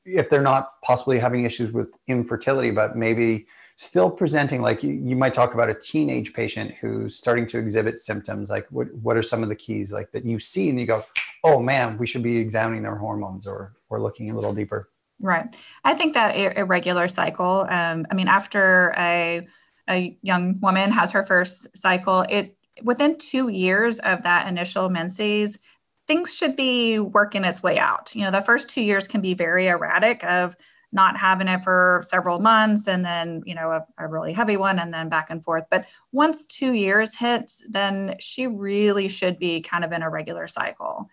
if 0.05 0.29
they're 0.29 0.41
not 0.41 0.81
possibly 0.81 1.19
having 1.19 1.45
issues 1.45 1.71
with 1.71 1.89
infertility, 2.07 2.71
but 2.71 2.95
maybe 2.97 3.47
still 3.77 4.09
presenting 4.09 4.61
like 4.61 4.83
you, 4.83 4.91
you 4.91 5.15
might 5.15 5.33
talk 5.33 5.53
about 5.53 5.69
a 5.69 5.73
teenage 5.73 6.33
patient 6.33 6.75
who's 6.81 7.15
starting 7.15 7.45
to 7.45 7.59
exhibit 7.59 7.97
symptoms. 7.97 8.49
Like 8.49 8.67
what, 8.71 8.93
what 8.95 9.17
are 9.17 9.23
some 9.23 9.43
of 9.43 9.49
the 9.49 9.55
keys 9.55 9.91
like 9.91 10.11
that 10.11 10.25
you 10.25 10.39
see 10.39 10.69
and 10.69 10.79
you 10.79 10.85
go 10.85 11.03
oh 11.43 11.59
man 11.59 11.97
we 11.97 12.07
should 12.07 12.23
be 12.23 12.37
examining 12.37 12.83
their 12.83 12.95
hormones 12.95 13.47
or 13.47 13.73
or 13.89 14.01
looking 14.01 14.29
a 14.29 14.35
little 14.35 14.53
deeper 14.53 14.89
right. 15.19 15.55
I 15.83 15.95
think 15.95 16.13
that 16.13 16.35
irregular 16.35 17.07
cycle 17.07 17.65
um, 17.69 18.05
i 18.11 18.13
mean 18.13 18.27
after 18.27 18.93
a, 18.97 19.47
a 19.89 20.17
young 20.21 20.59
woman 20.59 20.91
has 20.91 21.11
her 21.11 21.23
first 21.23 21.75
cycle 21.77 22.21
it 22.29 22.55
within 22.83 23.17
two 23.17 23.47
years 23.49 23.99
of 23.99 24.23
that 24.23 24.47
initial 24.47 24.89
menses 24.89 25.59
things 26.07 26.33
should 26.33 26.55
be 26.55 26.99
working 26.99 27.43
its 27.43 27.61
way 27.61 27.77
out. 27.77 28.15
You 28.15 28.23
know 28.23 28.31
the 28.31 28.41
first 28.41 28.69
two 28.69 28.81
years 28.81 29.07
can 29.07 29.21
be 29.21 29.33
very 29.33 29.67
erratic 29.67 30.23
of 30.23 30.55
not 30.93 31.17
having 31.17 31.49
it 31.49 31.63
for 31.63 32.01
several 32.07 32.39
months 32.39 32.87
and 32.87 33.05
then 33.05 33.43
you 33.45 33.53
know 33.53 33.71
a, 33.71 33.85
a, 33.97 34.07
really 34.07 34.31
heavy 34.31 34.55
one 34.55 34.79
and 34.79 34.93
then 34.93 35.09
back 35.09 35.29
and 35.29 35.43
forth. 35.43 35.63
But 35.69 35.85
once 36.11 36.45
two 36.47 36.73
years 36.73 37.13
hits 37.13 37.61
then 37.69 38.15
she 38.19 38.47
really 38.47 39.09
should 39.09 39.37
be 39.37 39.61
kind 39.61 39.83
of 39.83 39.91
in 39.91 40.01
a 40.01 40.09
regular 40.09 40.47
cycle. 40.47 41.09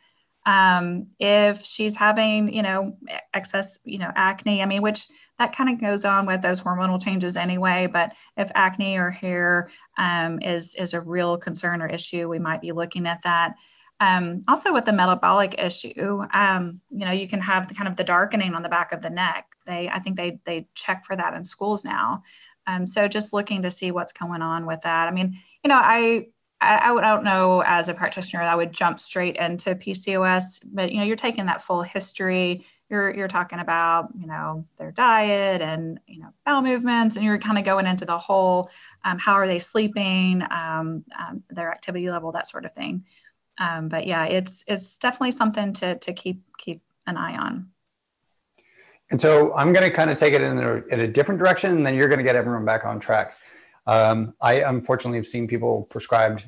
Um, 0.46 1.06
if 1.18 1.64
she's 1.64 1.96
having 1.96 2.52
you 2.52 2.62
know 2.62 2.96
excess 3.32 3.80
you 3.84 3.98
know 3.98 4.12
acne 4.14 4.60
i 4.62 4.66
mean 4.66 4.82
which 4.82 5.06
that 5.38 5.56
kind 5.56 5.70
of 5.70 5.80
goes 5.80 6.04
on 6.04 6.26
with 6.26 6.42
those 6.42 6.60
hormonal 6.60 7.02
changes 7.02 7.36
anyway 7.36 7.88
but 7.90 8.12
if 8.36 8.50
acne 8.54 8.98
or 8.98 9.10
hair 9.10 9.70
um, 9.96 10.38
is 10.42 10.74
is 10.74 10.92
a 10.92 11.00
real 11.00 11.38
concern 11.38 11.80
or 11.80 11.86
issue 11.88 12.28
we 12.28 12.38
might 12.38 12.60
be 12.60 12.72
looking 12.72 13.06
at 13.06 13.22
that 13.22 13.54
um, 14.04 14.42
also 14.48 14.72
with 14.72 14.84
the 14.84 14.92
metabolic 14.92 15.54
issue, 15.58 16.22
um, 16.34 16.80
you 16.90 17.06
know, 17.06 17.12
you 17.12 17.26
can 17.26 17.40
have 17.40 17.68
the 17.68 17.74
kind 17.74 17.88
of 17.88 17.96
the 17.96 18.04
darkening 18.04 18.54
on 18.54 18.62
the 18.62 18.68
back 18.68 18.92
of 18.92 19.00
the 19.00 19.08
neck. 19.08 19.46
They, 19.66 19.88
I 19.88 19.98
think 19.98 20.16
they 20.16 20.40
they 20.44 20.68
check 20.74 21.06
for 21.06 21.16
that 21.16 21.32
in 21.32 21.42
schools 21.42 21.84
now. 21.84 22.22
Um, 22.66 22.86
so 22.86 23.08
just 23.08 23.32
looking 23.32 23.62
to 23.62 23.70
see 23.70 23.90
what's 23.90 24.12
going 24.12 24.42
on 24.42 24.66
with 24.66 24.82
that. 24.82 25.08
I 25.08 25.10
mean, 25.10 25.38
you 25.62 25.68
know, 25.68 25.80
I 25.80 26.26
I, 26.60 26.90
I 26.90 27.00
don't 27.00 27.24
know 27.24 27.62
as 27.62 27.88
a 27.88 27.94
practitioner 27.94 28.42
I 28.42 28.54
would 28.54 28.72
jump 28.72 29.00
straight 29.00 29.36
into 29.36 29.74
PCOS, 29.74 30.66
but 30.70 30.92
you 30.92 30.98
know, 30.98 31.04
you're 31.04 31.16
taking 31.16 31.46
that 31.46 31.62
full 31.62 31.82
history. 31.82 32.66
You're 32.90 33.14
you're 33.14 33.28
talking 33.28 33.60
about 33.60 34.10
you 34.18 34.26
know 34.26 34.66
their 34.76 34.92
diet 34.92 35.62
and 35.62 35.98
you 36.06 36.20
know 36.20 36.28
bowel 36.44 36.60
movements, 36.60 37.16
and 37.16 37.24
you're 37.24 37.38
kind 37.38 37.58
of 37.58 37.64
going 37.64 37.86
into 37.86 38.04
the 38.04 38.18
whole 38.18 38.70
um, 39.02 39.18
how 39.18 39.32
are 39.32 39.46
they 39.46 39.58
sleeping, 39.58 40.42
um, 40.50 41.04
um, 41.18 41.42
their 41.48 41.70
activity 41.70 42.10
level, 42.10 42.32
that 42.32 42.46
sort 42.46 42.66
of 42.66 42.74
thing. 42.74 43.04
Um, 43.58 43.88
but 43.88 44.06
yeah, 44.06 44.24
it's 44.24 44.64
it's 44.66 44.98
definitely 44.98 45.32
something 45.32 45.72
to 45.74 45.96
to 45.96 46.12
keep 46.12 46.42
keep 46.58 46.82
an 47.06 47.16
eye 47.16 47.36
on. 47.36 47.70
And 49.10 49.20
so 49.20 49.54
I'm 49.54 49.72
going 49.72 49.84
to 49.88 49.94
kind 49.94 50.10
of 50.10 50.18
take 50.18 50.32
it 50.32 50.40
in 50.40 50.58
a, 50.58 50.76
in 50.86 51.00
a 51.00 51.06
different 51.06 51.38
direction, 51.38 51.76
and 51.76 51.86
then 51.86 51.94
you're 51.94 52.08
going 52.08 52.18
to 52.18 52.24
get 52.24 52.36
everyone 52.36 52.64
back 52.64 52.84
on 52.84 52.98
track. 52.98 53.36
Um, 53.86 54.34
I 54.40 54.62
unfortunately 54.62 55.18
have 55.18 55.26
seen 55.26 55.46
people 55.46 55.82
prescribed 55.84 56.46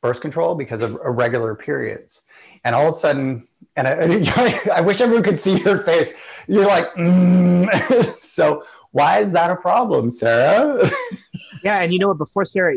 birth 0.00 0.20
control 0.20 0.54
because 0.54 0.82
of 0.82 0.92
irregular 1.04 1.54
periods. 1.54 2.22
And 2.64 2.74
all 2.74 2.88
of 2.88 2.94
a 2.94 2.96
sudden, 2.96 3.46
and 3.76 3.86
I, 3.86 4.60
I 4.74 4.80
wish 4.80 5.00
everyone 5.00 5.24
could 5.24 5.38
see 5.38 5.60
your 5.60 5.78
face. 5.78 6.14
You're 6.48 6.66
like, 6.66 6.90
mm. 6.94 8.14
so 8.18 8.64
why 8.92 9.18
is 9.18 9.32
that 9.32 9.50
a 9.50 9.56
problem, 9.56 10.10
Sara? 10.10 10.90
yeah, 11.62 11.82
and 11.82 11.92
you 11.92 11.98
know 11.98 12.08
what? 12.08 12.18
Before 12.18 12.44
Sara, 12.44 12.76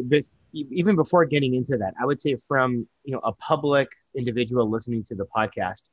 even 0.53 0.95
before 0.95 1.25
getting 1.25 1.55
into 1.55 1.77
that, 1.77 1.93
I 1.99 2.05
would 2.05 2.21
say 2.21 2.35
from 2.47 2.87
you 3.03 3.13
know 3.13 3.21
a 3.23 3.33
public 3.33 3.89
individual 4.15 4.69
listening 4.69 5.03
to 5.05 5.15
the 5.15 5.25
podcast, 5.35 5.83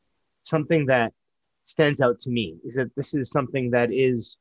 something 0.42 0.86
that 0.86 1.12
stands 1.64 2.00
out 2.00 2.18
to 2.20 2.30
me 2.30 2.56
is 2.64 2.74
that 2.74 2.94
this 2.96 3.14
is 3.14 3.30
something 3.30 3.70
that 3.70 3.92
is 3.92 4.36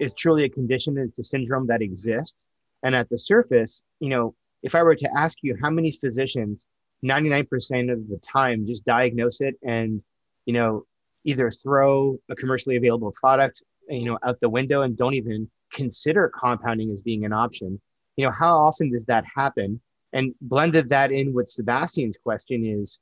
is 0.00 0.14
truly 0.14 0.44
a 0.44 0.48
condition. 0.48 0.98
It's 0.98 1.18
a 1.18 1.24
syndrome 1.24 1.66
that 1.68 1.82
exists, 1.82 2.46
and 2.82 2.94
at 2.94 3.08
the 3.08 3.18
surface, 3.18 3.82
you 4.00 4.08
know, 4.08 4.34
if 4.62 4.74
I 4.74 4.82
were 4.82 4.96
to 4.96 5.10
ask 5.16 5.38
you 5.42 5.56
how 5.62 5.70
many 5.70 5.92
physicians, 5.92 6.66
ninety 7.02 7.28
nine 7.28 7.46
percent 7.46 7.90
of 7.90 8.08
the 8.08 8.18
time, 8.18 8.66
just 8.66 8.84
diagnose 8.84 9.40
it 9.40 9.54
and 9.62 10.02
you 10.44 10.52
know 10.52 10.84
either 11.24 11.50
throw 11.50 12.18
a 12.28 12.34
commercially 12.34 12.76
available 12.76 13.12
product 13.12 13.62
you 13.88 14.04
know 14.04 14.18
out 14.24 14.40
the 14.40 14.48
window 14.48 14.82
and 14.82 14.96
don't 14.96 15.14
even 15.14 15.48
consider 15.72 16.30
compounding 16.38 16.90
as 16.90 17.02
being 17.02 17.24
an 17.24 17.32
option 17.32 17.80
you 18.16 18.24
know 18.24 18.32
how 18.32 18.58
often 18.58 18.92
does 18.92 19.04
that 19.06 19.24
happen? 19.34 19.80
And 20.12 20.34
blended 20.40 20.90
that 20.90 21.10
in 21.10 21.32
with 21.32 21.48
sebastian's 21.48 22.18
question 22.22 22.64
is 22.66 22.98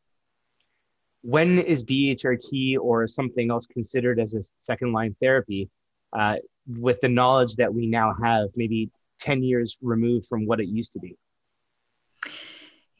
when 1.22 1.58
is 1.58 1.84
bhrt 1.84 2.78
or 2.80 3.06
something 3.06 3.50
else 3.50 3.66
considered 3.66 4.18
as 4.18 4.34
a 4.34 4.42
second 4.60 4.92
line 4.92 5.14
therapy 5.20 5.68
uh, 6.12 6.36
with 6.66 7.00
the 7.00 7.08
knowledge 7.08 7.56
that 7.56 7.72
we 7.72 7.86
now 7.86 8.14
have 8.22 8.48
maybe 8.56 8.90
10 9.20 9.42
years 9.42 9.76
removed 9.82 10.26
from 10.26 10.46
what 10.46 10.60
it 10.60 10.68
used 10.68 10.92
to 10.92 10.98
be 10.98 11.16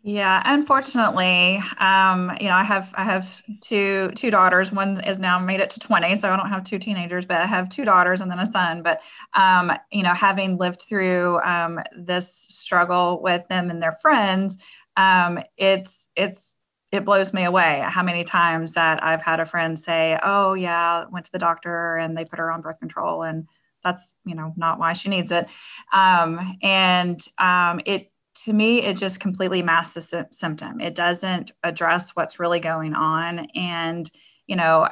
yeah, 0.02 0.42
unfortunately, 0.47 1.62
um, 1.78 2.33
you 2.40 2.49
know, 2.49 2.54
I 2.54 2.64
have 2.64 2.95
I 2.97 3.04
have 3.04 3.42
two 3.61 4.11
two 4.14 4.30
daughters. 4.30 4.73
One 4.73 5.04
is 5.04 5.19
now 5.19 5.38
made 5.38 5.61
it 5.61 5.69
to 5.71 5.80
twenty, 5.80 6.14
so 6.14 6.33
I 6.33 6.37
don't 6.37 6.49
have 6.49 6.64
two 6.64 6.78
teenagers, 6.78 7.26
but 7.26 7.42
I 7.42 7.47
have 7.47 7.69
two 7.69 7.85
daughters 7.85 8.23
and 8.23 8.30
then 8.30 8.38
a 8.38 8.47
son. 8.47 8.83
But 8.83 9.02
um, 9.35 9.71
you 9.92 10.02
know, 10.02 10.14
having 10.14 10.57
lived 10.57 10.83
through 10.88 11.38
um, 11.40 11.80
this 11.95 12.33
struggle 12.33 13.21
with 13.23 13.47
them 13.49 13.69
and 13.69 13.83
their 13.83 13.92
friends, 13.92 14.64
um, 14.97 15.38
it's 15.59 16.11
it's 16.16 16.59
it 16.92 17.04
blows 17.04 17.35
me 17.35 17.45
away 17.45 17.85
how 17.87 18.02
many 18.02 18.25
times 18.25 18.73
that 18.73 19.04
I've 19.04 19.23
had 19.23 19.38
a 19.38 19.45
friend 19.45 19.78
say, 19.78 20.19
"Oh 20.23 20.54
yeah, 20.54 21.04
went 21.11 21.26
to 21.26 21.33
the 21.33 21.38
doctor 21.38 21.97
and 21.97 22.16
they 22.16 22.25
put 22.25 22.38
her 22.38 22.50
on 22.50 22.62
birth 22.62 22.80
control," 22.80 23.23
and 23.23 23.47
that's 23.85 24.14
you 24.25 24.35
know 24.35 24.54
not 24.57 24.78
why 24.78 24.95
she 24.95 25.11
needs 25.11 25.30
it. 25.30 25.50
Um, 25.92 26.57
and 26.62 27.21
um, 27.38 27.80
it 27.85 28.10
to 28.45 28.53
me, 28.53 28.83
it 28.83 28.97
just 28.97 29.21
completely 29.21 29.63
masks 29.63 29.95
the 29.95 30.03
sy- 30.03 30.27
symptom. 30.33 30.81
It 30.81 30.95
doesn't 30.95 31.53
address 31.63 32.17
what's 32.17 32.41
really 32.41 32.61
going 32.61 32.95
on. 32.95 33.41
And, 33.55 34.11
you 34.47 34.57
know, 34.57 34.89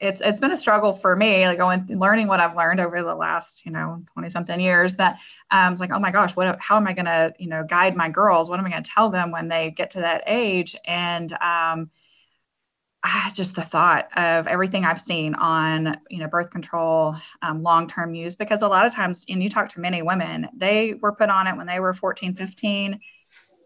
it's 0.00 0.20
it's 0.22 0.40
been 0.40 0.50
a 0.50 0.56
struggle 0.56 0.92
for 0.94 1.14
me, 1.14 1.46
like 1.46 1.58
going 1.58 1.86
learning 1.88 2.26
what 2.28 2.40
I've 2.40 2.56
learned 2.56 2.80
over 2.80 3.02
the 3.02 3.14
last, 3.14 3.66
you 3.66 3.72
know, 3.72 4.02
20 4.14 4.30
something 4.30 4.58
years 4.58 4.96
that 4.96 5.18
um 5.50 5.72
it's 5.72 5.80
like, 5.80 5.90
oh 5.92 5.98
my 5.98 6.10
gosh, 6.10 6.34
what 6.36 6.58
how 6.60 6.76
am 6.76 6.86
I 6.86 6.94
gonna, 6.94 7.32
you 7.38 7.48
know, 7.48 7.64
guide 7.64 7.94
my 7.96 8.08
girls? 8.08 8.48
What 8.48 8.58
am 8.58 8.66
I 8.66 8.70
gonna 8.70 8.82
tell 8.82 9.10
them 9.10 9.30
when 9.30 9.48
they 9.48 9.70
get 9.70 9.90
to 9.90 10.00
that 10.00 10.22
age? 10.26 10.74
And 10.86 11.32
um 11.34 11.90
ah, 13.04 13.30
just 13.34 13.54
the 13.54 13.62
thought 13.62 14.08
of 14.16 14.46
everything 14.46 14.84
I've 14.84 15.00
seen 15.00 15.34
on, 15.34 15.98
you 16.08 16.18
know, 16.18 16.26
birth 16.26 16.50
control, 16.50 17.14
um, 17.42 17.62
long-term 17.62 18.14
use, 18.14 18.34
because 18.34 18.62
a 18.62 18.68
lot 18.68 18.86
of 18.86 18.94
times, 18.94 19.26
and 19.28 19.42
you 19.42 19.48
talk 19.48 19.68
to 19.70 19.80
many 19.80 20.00
women, 20.02 20.48
they 20.56 20.94
were 20.94 21.12
put 21.12 21.28
on 21.28 21.46
it 21.46 21.56
when 21.56 21.66
they 21.66 21.80
were 21.80 21.92
14, 21.92 22.34
15, 22.34 23.00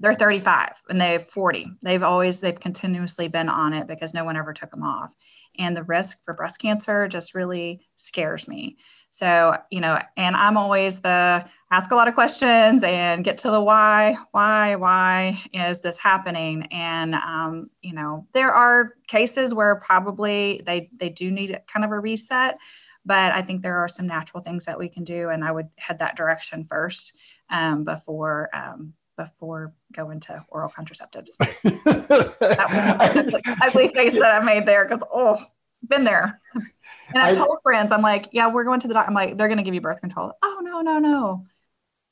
they're 0.00 0.14
35 0.14 0.70
and 0.88 1.00
they're 1.00 1.18
40. 1.18 1.66
They've 1.82 2.02
always, 2.02 2.40
they've 2.40 2.58
continuously 2.58 3.28
been 3.28 3.48
on 3.48 3.72
it 3.72 3.86
because 3.86 4.14
no 4.14 4.24
one 4.24 4.36
ever 4.36 4.52
took 4.52 4.70
them 4.70 4.82
off. 4.82 5.14
And 5.58 5.76
the 5.76 5.82
risk 5.84 6.24
for 6.24 6.34
breast 6.34 6.60
cancer 6.60 7.08
just 7.08 7.34
really 7.34 7.86
scares 7.96 8.46
me. 8.46 8.76
So, 9.10 9.56
you 9.70 9.80
know, 9.80 10.00
and 10.16 10.36
I'm 10.36 10.56
always 10.56 11.00
the 11.00 11.44
ask 11.70 11.90
a 11.90 11.94
lot 11.94 12.08
of 12.08 12.14
questions 12.14 12.82
and 12.82 13.24
get 13.24 13.38
to 13.38 13.50
the 13.50 13.60
why, 13.60 14.16
why, 14.30 14.76
why 14.76 15.42
is 15.52 15.82
this 15.82 15.98
happening? 15.98 16.66
And, 16.70 17.14
um, 17.14 17.68
you 17.82 17.92
know, 17.92 18.26
there 18.32 18.52
are 18.52 18.94
cases 19.06 19.52
where 19.52 19.76
probably 19.76 20.62
they, 20.64 20.88
they 20.96 21.10
do 21.10 21.30
need 21.30 21.58
kind 21.66 21.84
of 21.84 21.90
a 21.90 22.00
reset, 22.00 22.56
but 23.04 23.32
I 23.32 23.42
think 23.42 23.62
there 23.62 23.76
are 23.78 23.88
some 23.88 24.06
natural 24.06 24.42
things 24.42 24.64
that 24.64 24.78
we 24.78 24.88
can 24.88 25.04
do. 25.04 25.28
And 25.28 25.44
I 25.44 25.52
would 25.52 25.68
head 25.76 25.98
that 25.98 26.16
direction 26.16 26.64
first 26.64 27.18
um, 27.50 27.84
before, 27.84 28.48
um, 28.54 28.94
before 29.18 29.74
going 29.92 30.20
to 30.20 30.42
oral 30.48 30.70
contraceptives. 30.70 31.36
that 31.62 33.24
was 33.24 33.42
my 33.44 33.56
ugly 33.66 33.88
face 33.88 34.14
that 34.14 34.40
I 34.40 34.40
made 34.40 34.64
there 34.64 34.86
because, 34.86 35.04
oh, 35.12 35.44
been 35.86 36.04
there. 36.04 36.40
And 36.54 37.22
I, 37.22 37.30
I 37.30 37.34
told 37.34 37.58
friends, 37.62 37.92
I'm 37.92 38.02
like, 38.02 38.28
yeah, 38.32 38.50
we're 38.50 38.64
going 38.64 38.80
to 38.80 38.88
the 38.88 38.94
doctor. 38.94 39.08
I'm 39.08 39.14
like, 39.14 39.36
they're 39.36 39.48
going 39.48 39.58
to 39.58 39.64
give 39.64 39.74
you 39.74 39.80
birth 39.80 40.00
control. 40.00 40.32
Oh, 40.42 40.60
no, 40.62 40.80
no, 40.80 40.98
no. 40.98 41.46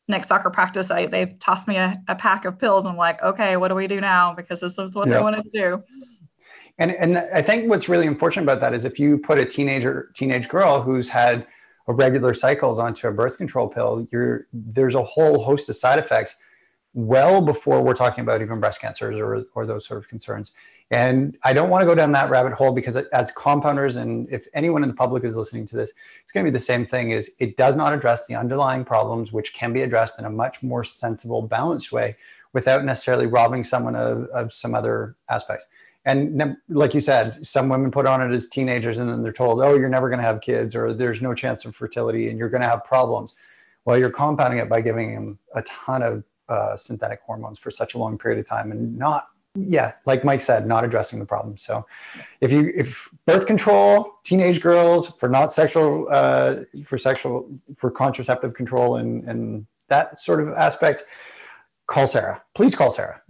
Next 0.08 0.28
soccer 0.28 0.50
practice, 0.50 0.90
I, 0.90 1.06
they 1.06 1.26
tossed 1.40 1.66
me 1.66 1.76
a, 1.76 2.00
a 2.08 2.14
pack 2.14 2.44
of 2.44 2.58
pills. 2.58 2.84
And 2.84 2.92
I'm 2.92 2.98
like, 2.98 3.22
okay, 3.22 3.56
what 3.56 3.68
do 3.68 3.74
we 3.74 3.86
do 3.86 4.00
now? 4.00 4.34
Because 4.34 4.60
this 4.60 4.78
is 4.78 4.94
what 4.94 5.08
they 5.08 5.20
wanted 5.20 5.42
to 5.44 5.50
do. 5.50 5.82
And, 6.78 6.92
and 6.92 7.18
I 7.18 7.42
think 7.42 7.68
what's 7.68 7.88
really 7.88 8.06
unfortunate 8.06 8.42
about 8.42 8.60
that 8.60 8.74
is 8.74 8.84
if 8.84 8.98
you 8.98 9.18
put 9.18 9.38
a 9.38 9.44
teenager, 9.46 10.10
teenage 10.14 10.48
girl 10.48 10.82
who's 10.82 11.08
had 11.08 11.46
regular 11.88 12.34
cycles 12.34 12.78
onto 12.78 13.08
a 13.08 13.12
birth 13.12 13.38
control 13.38 13.68
pill, 13.68 14.06
you're, 14.12 14.46
there's 14.52 14.94
a 14.94 15.02
whole 15.02 15.44
host 15.44 15.68
of 15.68 15.76
side 15.76 15.98
effects 15.98 16.36
well 16.92 17.40
before 17.40 17.82
we're 17.82 17.94
talking 17.94 18.22
about 18.22 18.42
even 18.42 18.60
breast 18.60 18.80
cancers 18.80 19.16
or, 19.16 19.44
or 19.54 19.66
those 19.66 19.86
sort 19.86 19.98
of 19.98 20.08
concerns. 20.08 20.52
And 20.90 21.36
I 21.42 21.52
don't 21.52 21.68
want 21.68 21.82
to 21.82 21.86
go 21.86 21.96
down 21.96 22.12
that 22.12 22.30
rabbit 22.30 22.52
hole 22.52 22.72
because 22.72 22.94
as 22.96 23.32
compounders, 23.32 23.96
and 23.96 24.28
if 24.30 24.46
anyone 24.54 24.84
in 24.84 24.88
the 24.88 24.94
public 24.94 25.24
is 25.24 25.36
listening 25.36 25.66
to 25.66 25.76
this, 25.76 25.92
it's 26.22 26.32
going 26.32 26.46
to 26.46 26.50
be 26.50 26.54
the 26.54 26.60
same 26.60 26.86
thing 26.86 27.10
is 27.10 27.34
it 27.40 27.56
does 27.56 27.74
not 27.74 27.92
address 27.92 28.28
the 28.28 28.36
underlying 28.36 28.84
problems, 28.84 29.32
which 29.32 29.52
can 29.52 29.72
be 29.72 29.82
addressed 29.82 30.18
in 30.18 30.24
a 30.24 30.30
much 30.30 30.62
more 30.62 30.84
sensible, 30.84 31.42
balanced 31.42 31.90
way 31.90 32.16
without 32.52 32.84
necessarily 32.84 33.26
robbing 33.26 33.64
someone 33.64 33.96
of, 33.96 34.26
of 34.26 34.52
some 34.52 34.74
other 34.74 35.16
aspects. 35.28 35.66
And 36.04 36.56
like 36.68 36.94
you 36.94 37.00
said, 37.00 37.44
some 37.44 37.68
women 37.68 37.90
put 37.90 38.06
on 38.06 38.22
it 38.22 38.32
as 38.32 38.48
teenagers 38.48 38.96
and 38.96 39.10
then 39.10 39.24
they're 39.24 39.32
told, 39.32 39.60
oh, 39.60 39.74
you're 39.74 39.88
never 39.88 40.08
going 40.08 40.20
to 40.20 40.24
have 40.24 40.40
kids 40.40 40.76
or 40.76 40.94
there's 40.94 41.20
no 41.20 41.34
chance 41.34 41.64
of 41.64 41.74
fertility 41.74 42.28
and 42.28 42.38
you're 42.38 42.48
going 42.48 42.62
to 42.62 42.68
have 42.68 42.84
problems. 42.84 43.34
Well, 43.84 43.98
you're 43.98 44.10
compounding 44.10 44.60
it 44.60 44.68
by 44.68 44.82
giving 44.82 45.14
them 45.16 45.38
a 45.52 45.62
ton 45.62 46.02
of 46.02 46.24
uh, 46.48 46.76
synthetic 46.76 47.20
hormones 47.26 47.58
for 47.58 47.72
such 47.72 47.94
a 47.94 47.98
long 47.98 48.18
period 48.18 48.38
of 48.38 48.46
time 48.46 48.70
and 48.70 48.96
not 48.96 49.30
yeah, 49.56 49.92
like 50.04 50.24
Mike 50.24 50.40
said, 50.40 50.66
not 50.66 50.84
addressing 50.84 51.18
the 51.18 51.26
problem. 51.26 51.56
So, 51.56 51.86
if 52.40 52.52
you 52.52 52.72
if 52.74 53.08
birth 53.24 53.46
control, 53.46 54.18
teenage 54.24 54.60
girls 54.60 55.14
for 55.16 55.28
not 55.28 55.52
sexual 55.52 56.08
uh, 56.10 56.56
for 56.84 56.98
sexual 56.98 57.48
for 57.76 57.90
contraceptive 57.90 58.54
control 58.54 58.96
and 58.96 59.24
and 59.28 59.66
that 59.88 60.18
sort 60.18 60.40
of 60.40 60.48
aspect, 60.54 61.04
call 61.86 62.06
Sara. 62.06 62.42
Please 62.54 62.74
call 62.74 62.90
Sara. 62.90 63.22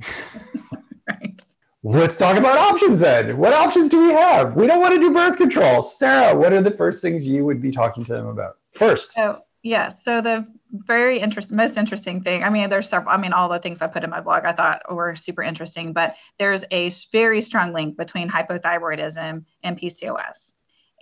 right. 1.09 1.43
Let's 1.83 2.17
talk 2.17 2.37
about 2.37 2.59
options 2.59 3.01
then. 3.01 3.37
What 3.37 3.53
options 3.53 3.89
do 3.89 4.09
we 4.09 4.13
have? 4.13 4.57
We 4.57 4.67
don't 4.67 4.81
want 4.81 4.95
to 4.95 5.01
do 5.01 5.13
birth 5.13 5.37
control. 5.37 5.83
Sara, 5.83 6.37
what 6.37 6.53
are 6.53 6.63
the 6.63 6.71
first 6.71 7.01
things 7.01 7.27
you 7.27 7.45
would 7.45 7.63
be 7.63 7.71
talking 7.71 8.05
to 8.05 8.13
them 8.13 8.27
about? 8.27 8.59
First. 8.73 9.13
So, 9.13 9.43
yeah. 9.67 9.89
So 9.89 10.21
the 10.21 10.47
very 10.71 11.19
interesting, 11.19 11.57
most 11.57 11.77
interesting 11.77 12.23
thing. 12.23 12.45
I 12.45 12.51
mean, 12.51 12.71
there's 12.71 12.89
several. 12.89 13.13
I 13.13 13.17
mean, 13.17 13.33
all 13.33 13.49
the 13.49 13.59
things 13.59 13.83
I 13.83 13.89
put 13.89 14.05
in 14.05 14.11
my 14.11 14.21
blog 14.21 14.45
I 14.45 14.53
thought 14.53 14.83
were 14.95 15.17
super 15.17 15.43
interesting, 15.43 15.93
but 15.93 16.15
there's 16.39 16.65
a 16.71 16.89
very 17.11 17.41
strong 17.41 17.73
link 17.73 17.97
between 17.97 18.29
hypothyroidism 18.29 19.45
and 19.65 19.81
PCOS. 19.81 20.53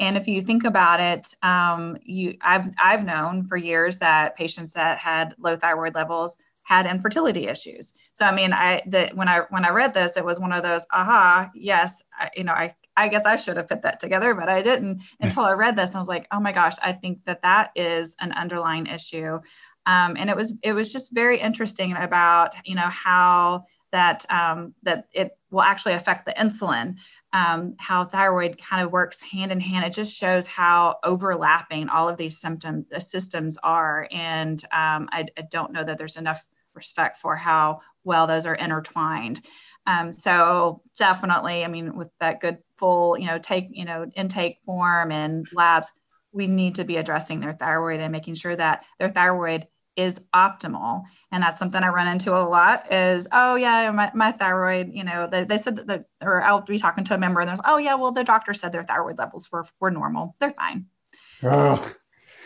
And 0.01 0.17
if 0.17 0.27
you 0.27 0.41
think 0.41 0.65
about 0.65 0.99
it, 0.99 1.29
um, 1.43 1.99
you 2.05 2.39
I've 2.41 2.71
I've 2.83 3.05
known 3.05 3.47
for 3.47 3.59
years 3.59 3.99
that 3.99 4.35
patients 4.35 4.73
that 4.73 4.97
had 4.97 5.35
low 5.39 5.57
thyroid 5.57 5.95
levels 5.95 6.39
had 6.63 6.87
infertility 6.87 7.47
issues. 7.47 7.93
So 8.15 8.25
I 8.25 8.35
mean, 8.35 8.55
I 8.55 8.81
that 8.87 9.15
when 9.15 9.29
I 9.29 9.43
when 9.51 9.67
I 9.67 9.71
read 9.71 9.93
this, 9.93 10.17
it 10.17 10.25
was 10.25 10.41
one 10.41 10.53
of 10.53 10.63
those 10.63 10.87
aha, 10.91 11.51
yes, 11.55 12.03
I, 12.19 12.31
you 12.35 12.45
know, 12.45 12.53
I 12.53 12.75
I 12.97 13.09
guess 13.09 13.25
I 13.25 13.37
should 13.37 13.57
have 13.57 13.69
put 13.69 13.83
that 13.83 14.01
together, 14.01 14.35
but 14.35 14.49
I 14.49 14.63
didn't 14.63 15.03
until 15.21 15.45
I 15.45 15.53
read 15.53 15.77
this. 15.77 15.95
I 15.95 15.99
was 15.99 16.09
like, 16.09 16.27
oh 16.33 16.41
my 16.41 16.53
gosh, 16.53 16.75
I 16.83 16.93
think 16.93 17.25
that 17.27 17.43
that 17.43 17.71
is 17.75 18.17
an 18.21 18.33
underlying 18.33 18.87
issue. 18.87 19.41
Um, 19.87 20.17
and 20.17 20.31
it 20.31 20.37
was 20.37 20.59
it 20.63 20.73
was 20.73 20.93
just 20.93 21.15
very 21.15 21.39
interesting 21.39 21.95
about 21.95 22.55
you 22.65 22.75
know 22.75 22.89
how 22.89 23.65
that 23.93 24.25
um, 24.31 24.75
that 24.83 25.07
it 25.13 25.39
will 25.51 25.63
actually 25.63 25.93
affect 25.93 26.27
the 26.27 26.33
insulin, 26.33 26.97
um, 27.33 27.75
how 27.79 28.05
thyroid 28.05 28.59
kind 28.59 28.85
of 28.85 28.91
works 28.91 29.23
hand 29.23 29.53
in 29.53 29.61
hand. 29.61 29.85
It 29.85 29.93
just 29.93 30.17
shows 30.17 30.47
how 30.47 30.97
overlapping 31.05 31.89
all 31.89 32.09
of 32.09 32.17
these 32.17 32.41
symptom 32.41 32.87
the 32.91 33.01
systems 33.01 33.59
are, 33.63 34.09
and 34.11 34.63
um, 34.73 35.09
I, 35.13 35.27
I 35.39 35.43
don't 35.51 35.73
know 35.73 35.85
that 35.85 35.99
there's 35.99 36.17
enough 36.17 36.45
respect 36.75 37.19
for 37.19 37.37
how 37.37 37.81
well 38.03 38.27
those 38.27 38.47
are 38.47 38.55
intertwined. 38.55 39.43
Um, 39.87 40.13
so 40.13 40.83
definitely, 40.99 41.65
I 41.65 41.69
mean, 41.69 41.97
with 41.97 42.11
that 42.21 42.41
good 42.41 42.59
full, 42.77 43.19
you 43.19 43.27
know, 43.27 43.39
take, 43.39 43.69
you 43.71 43.85
know, 43.85 44.07
intake 44.15 44.59
form 44.65 45.13
and 45.13 45.47
labs, 45.53 45.93
we 46.33 46.47
need 46.47 46.77
to 46.77 46.85
be 46.85 46.97
addressing 46.97 47.41
their 47.41 47.53
thyroid 47.53 48.01
and 48.01 48.11
making 48.11 48.35
sure 48.35 48.57
that 48.57 48.85
their 48.99 49.09
thyroid 49.09 49.67
is 49.97 50.21
optimal. 50.35 51.03
And 51.31 51.43
that's 51.43 51.59
something 51.59 51.83
i 51.83 51.89
run 51.89 52.09
into 52.09 52.33
a 52.33 52.43
lot 52.43 52.93
is 52.93 53.29
oh 53.31 53.55
yeah 53.55 53.91
my, 53.93 54.11
my 54.15 54.33
thyroid 54.33 54.91
you 54.93 55.05
know 55.05 55.29
they, 55.31 55.45
they 55.45 55.57
said 55.57 55.77
that 55.77 55.87
the, 55.87 56.05
or 56.21 56.43
i'll 56.43 56.63
be 56.63 56.79
talking 56.79 57.05
to 57.05 57.15
a 57.15 57.19
member 57.19 57.41
and 57.41 57.49
there's 57.49 57.61
oh 57.65 57.77
yeah 57.77 57.95
well 57.95 58.11
the 58.11 58.25
doctor 58.25 58.53
said 58.53 58.73
their 58.73 58.83
thyroid 58.83 59.19
levels 59.19 59.51
were, 59.53 59.65
were 59.81 59.91
normal. 59.93 60.35
They're 60.41 60.53
fine 60.53 60.87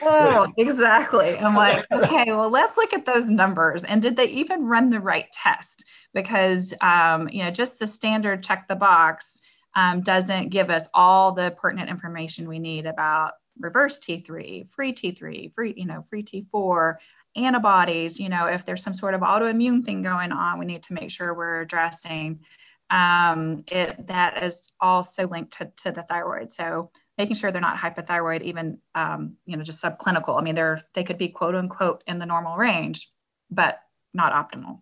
oh 0.03 0.47
exactly 0.57 1.39
i'm 1.39 1.55
like 1.55 1.85
okay 1.93 2.27
well 2.27 2.51
let's 2.51 2.77
look 2.77 2.93
at 2.93 3.05
those 3.05 3.29
numbers 3.29 3.85
and 3.85 4.03
did 4.03 4.17
they 4.17 4.27
even 4.27 4.65
run 4.65 4.91
the 4.91 5.01
right 5.01 5.27
test 5.33 5.85
because 6.15 6.75
um, 6.81 7.29
you 7.31 7.43
know 7.43 7.51
just 7.51 7.79
the 7.79 7.87
standard 7.87 8.43
check 8.43 8.67
the 8.69 8.77
box 8.77 9.41
um, 9.75 10.01
doesn't 10.01 10.49
give 10.49 10.71
us 10.71 10.89
all 10.95 11.33
the 11.33 11.51
pertinent 11.53 11.89
information 11.89 12.49
we 12.49 12.59
need 12.59 12.87
about 12.87 13.33
reverse 13.61 13.99
T3, 14.01 14.69
free 14.69 14.93
T3, 14.93 15.53
free, 15.53 15.75
you 15.77 15.87
know, 15.87 16.03
free 16.03 16.23
T4, 16.23 16.97
antibodies, 17.37 18.19
you 18.19 18.29
know, 18.29 18.47
if 18.47 18.65
there's 18.65 18.83
some 18.83 18.95
sort 18.95 19.15
of 19.15 19.21
autoimmune 19.21 19.85
thing 19.85 20.03
going 20.03 20.33
on, 20.33 20.59
we 20.59 20.67
need 20.67 20.83
to 20.85 20.95
make 20.95 21.11
sure 21.11 21.35
we're 21.35 21.61
addressing 21.61 22.41
um, 22.91 23.63
it. 23.69 24.07
That 24.07 24.43
is 24.43 24.73
also 24.81 25.29
linked 25.29 25.53
to, 25.59 25.71
to 25.85 25.93
the 25.93 26.03
thyroid. 26.03 26.51
So 26.51 26.91
making 27.19 27.37
sure 27.37 27.51
they're 27.51 27.61
not 27.61 27.77
hypothyroid, 27.77 28.43
even, 28.43 28.79
um, 28.95 29.37
you 29.45 29.57
know, 29.57 29.63
just 29.65 29.83
subclinical. 29.83 30.39
I 30.39 30.43
mean, 30.43 30.55
they're, 30.55 30.83
they 30.95 31.05
could 31.05 31.19
be 31.19 31.29
quote 31.29 31.57
unquote 31.57 32.05
in 32.07 32.19
the 32.19 32.27
normal 32.27 32.57
range, 32.57 33.11
but 33.51 33.81
not 34.15 34.33
optimal. 34.33 34.81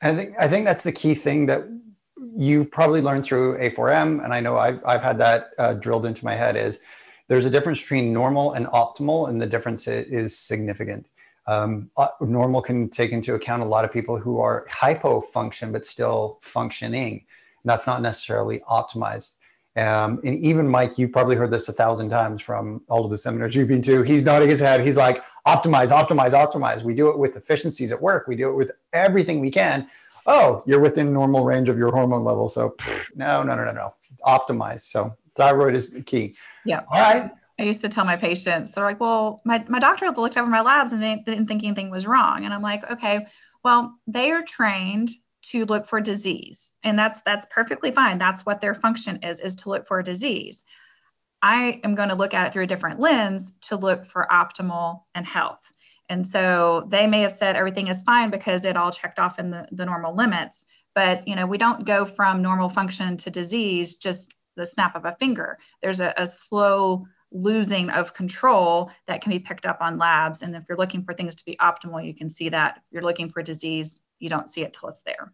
I 0.00 0.14
think, 0.14 0.34
I 0.38 0.48
think 0.48 0.64
that's 0.64 0.84
the 0.84 0.92
key 0.92 1.14
thing 1.14 1.46
that 1.46 1.64
you've 2.36 2.70
probably 2.70 3.02
learned 3.02 3.24
through 3.24 3.58
A4M. 3.58 4.24
And 4.24 4.32
I 4.32 4.40
know 4.40 4.56
I've, 4.56 4.82
I've 4.86 5.02
had 5.02 5.18
that 5.18 5.50
uh, 5.58 5.74
drilled 5.74 6.06
into 6.06 6.24
my 6.24 6.36
head 6.36 6.56
is 6.56 6.80
there's 7.28 7.46
a 7.46 7.50
difference 7.50 7.80
between 7.80 8.12
normal 8.12 8.52
and 8.54 8.66
optimal, 8.66 9.28
and 9.28 9.40
the 9.40 9.46
difference 9.46 9.86
is 9.86 10.36
significant. 10.36 11.06
Um, 11.46 11.90
normal 12.20 12.60
can 12.60 12.88
take 12.88 13.12
into 13.12 13.34
account 13.34 13.62
a 13.62 13.66
lot 13.66 13.84
of 13.84 13.92
people 13.92 14.18
who 14.18 14.40
are 14.40 14.66
hypofunction 14.68 15.72
but 15.72 15.84
still 15.84 16.38
functioning. 16.42 17.12
And 17.62 17.70
that's 17.70 17.86
not 17.86 18.02
necessarily 18.02 18.60
optimized. 18.68 19.34
Um, 19.76 20.20
and 20.24 20.44
even 20.44 20.68
Mike, 20.68 20.98
you've 20.98 21.12
probably 21.12 21.36
heard 21.36 21.50
this 21.50 21.68
a 21.68 21.72
thousand 21.72 22.08
times 22.08 22.42
from 22.42 22.82
all 22.88 23.04
of 23.04 23.10
the 23.10 23.18
seminars 23.18 23.54
you've 23.54 23.68
been 23.68 23.82
to. 23.82 24.02
He's 24.02 24.24
nodding 24.24 24.48
his 24.48 24.60
head. 24.60 24.80
He's 24.80 24.96
like, 24.96 25.22
optimize, 25.46 25.90
optimize, 25.90 26.32
optimize. 26.32 26.82
We 26.82 26.94
do 26.94 27.08
it 27.08 27.18
with 27.18 27.36
efficiencies 27.36 27.92
at 27.92 28.02
work. 28.02 28.26
We 28.26 28.36
do 28.36 28.50
it 28.50 28.54
with 28.54 28.72
everything 28.92 29.40
we 29.40 29.50
can. 29.50 29.88
Oh, 30.26 30.62
you're 30.66 30.80
within 30.80 31.12
normal 31.12 31.44
range 31.44 31.68
of 31.68 31.78
your 31.78 31.92
hormone 31.92 32.24
level. 32.24 32.48
So 32.48 32.70
pff, 32.70 33.06
no, 33.14 33.42
no, 33.42 33.54
no, 33.54 33.64
no, 33.64 33.72
no. 33.72 33.94
Optimize. 34.26 34.80
So 34.80 35.16
thyroid 35.36 35.74
is 35.74 35.92
the 35.92 36.02
key. 36.02 36.36
Yeah. 36.64 36.80
All 36.90 37.00
right. 37.00 37.30
I 37.58 37.62
used 37.62 37.80
to 37.82 37.88
tell 37.88 38.04
my 38.04 38.16
patients, 38.16 38.72
they're 38.72 38.84
like, 38.84 39.00
well, 39.00 39.40
my, 39.44 39.64
my 39.68 39.78
doctor 39.78 40.10
looked 40.10 40.36
over 40.36 40.48
my 40.48 40.62
labs 40.62 40.92
and 40.92 41.02
they, 41.02 41.22
they 41.26 41.32
didn't 41.32 41.46
think 41.46 41.62
anything 41.62 41.90
was 41.90 42.06
wrong. 42.06 42.44
And 42.44 42.52
I'm 42.52 42.62
like, 42.62 42.90
okay, 42.90 43.26
well, 43.62 43.94
they 44.06 44.30
are 44.30 44.42
trained 44.42 45.10
to 45.42 45.64
look 45.64 45.86
for 45.86 46.00
disease. 46.00 46.72
And 46.82 46.98
that's 46.98 47.22
that's 47.22 47.46
perfectly 47.50 47.90
fine. 47.90 48.18
That's 48.18 48.44
what 48.46 48.60
their 48.60 48.74
function 48.74 49.22
is, 49.22 49.40
is 49.40 49.54
to 49.56 49.68
look 49.68 49.86
for 49.86 49.98
a 49.98 50.04
disease. 50.04 50.62
I 51.42 51.80
am 51.84 51.94
going 51.94 52.10
to 52.10 52.14
look 52.14 52.34
at 52.34 52.46
it 52.46 52.52
through 52.52 52.64
a 52.64 52.68
different 52.68 53.00
lens 53.00 53.56
to 53.62 53.76
look 53.76 54.04
for 54.04 54.26
optimal 54.30 55.02
and 55.14 55.26
health. 55.26 55.72
And 56.10 56.26
so 56.26 56.86
they 56.88 57.06
may 57.06 57.22
have 57.22 57.32
said 57.32 57.56
everything 57.56 57.88
is 57.88 58.02
fine 58.02 58.30
because 58.30 58.64
it 58.64 58.76
all 58.76 58.90
checked 58.90 59.18
off 59.18 59.38
in 59.38 59.50
the, 59.50 59.66
the 59.72 59.86
normal 59.86 60.14
limits. 60.14 60.66
But 60.94 61.26
you 61.26 61.36
know, 61.36 61.46
we 61.46 61.56
don't 61.56 61.86
go 61.86 62.04
from 62.04 62.42
normal 62.42 62.68
function 62.68 63.16
to 63.18 63.30
disease 63.30 63.96
just 63.96 64.34
the 64.56 64.66
snap 64.66 64.96
of 64.96 65.04
a 65.04 65.16
finger. 65.18 65.58
There's 65.82 66.00
a, 66.00 66.12
a 66.16 66.26
slow 66.26 67.06
losing 67.32 67.90
of 67.90 68.12
control 68.12 68.90
that 69.06 69.22
can 69.22 69.30
be 69.30 69.38
picked 69.38 69.64
up 69.64 69.78
on 69.80 69.98
labs. 69.98 70.42
And 70.42 70.54
if 70.56 70.64
you're 70.68 70.76
looking 70.78 71.04
for 71.04 71.14
things 71.14 71.34
to 71.36 71.44
be 71.44 71.56
optimal, 71.60 72.04
you 72.04 72.14
can 72.14 72.28
see 72.28 72.48
that. 72.48 72.82
You're 72.90 73.02
looking 73.02 73.28
for 73.28 73.42
disease, 73.42 74.02
you 74.20 74.30
don't 74.30 74.48
see 74.48 74.62
it 74.62 74.72
till 74.72 74.88
it's 74.88 75.02
there. 75.02 75.32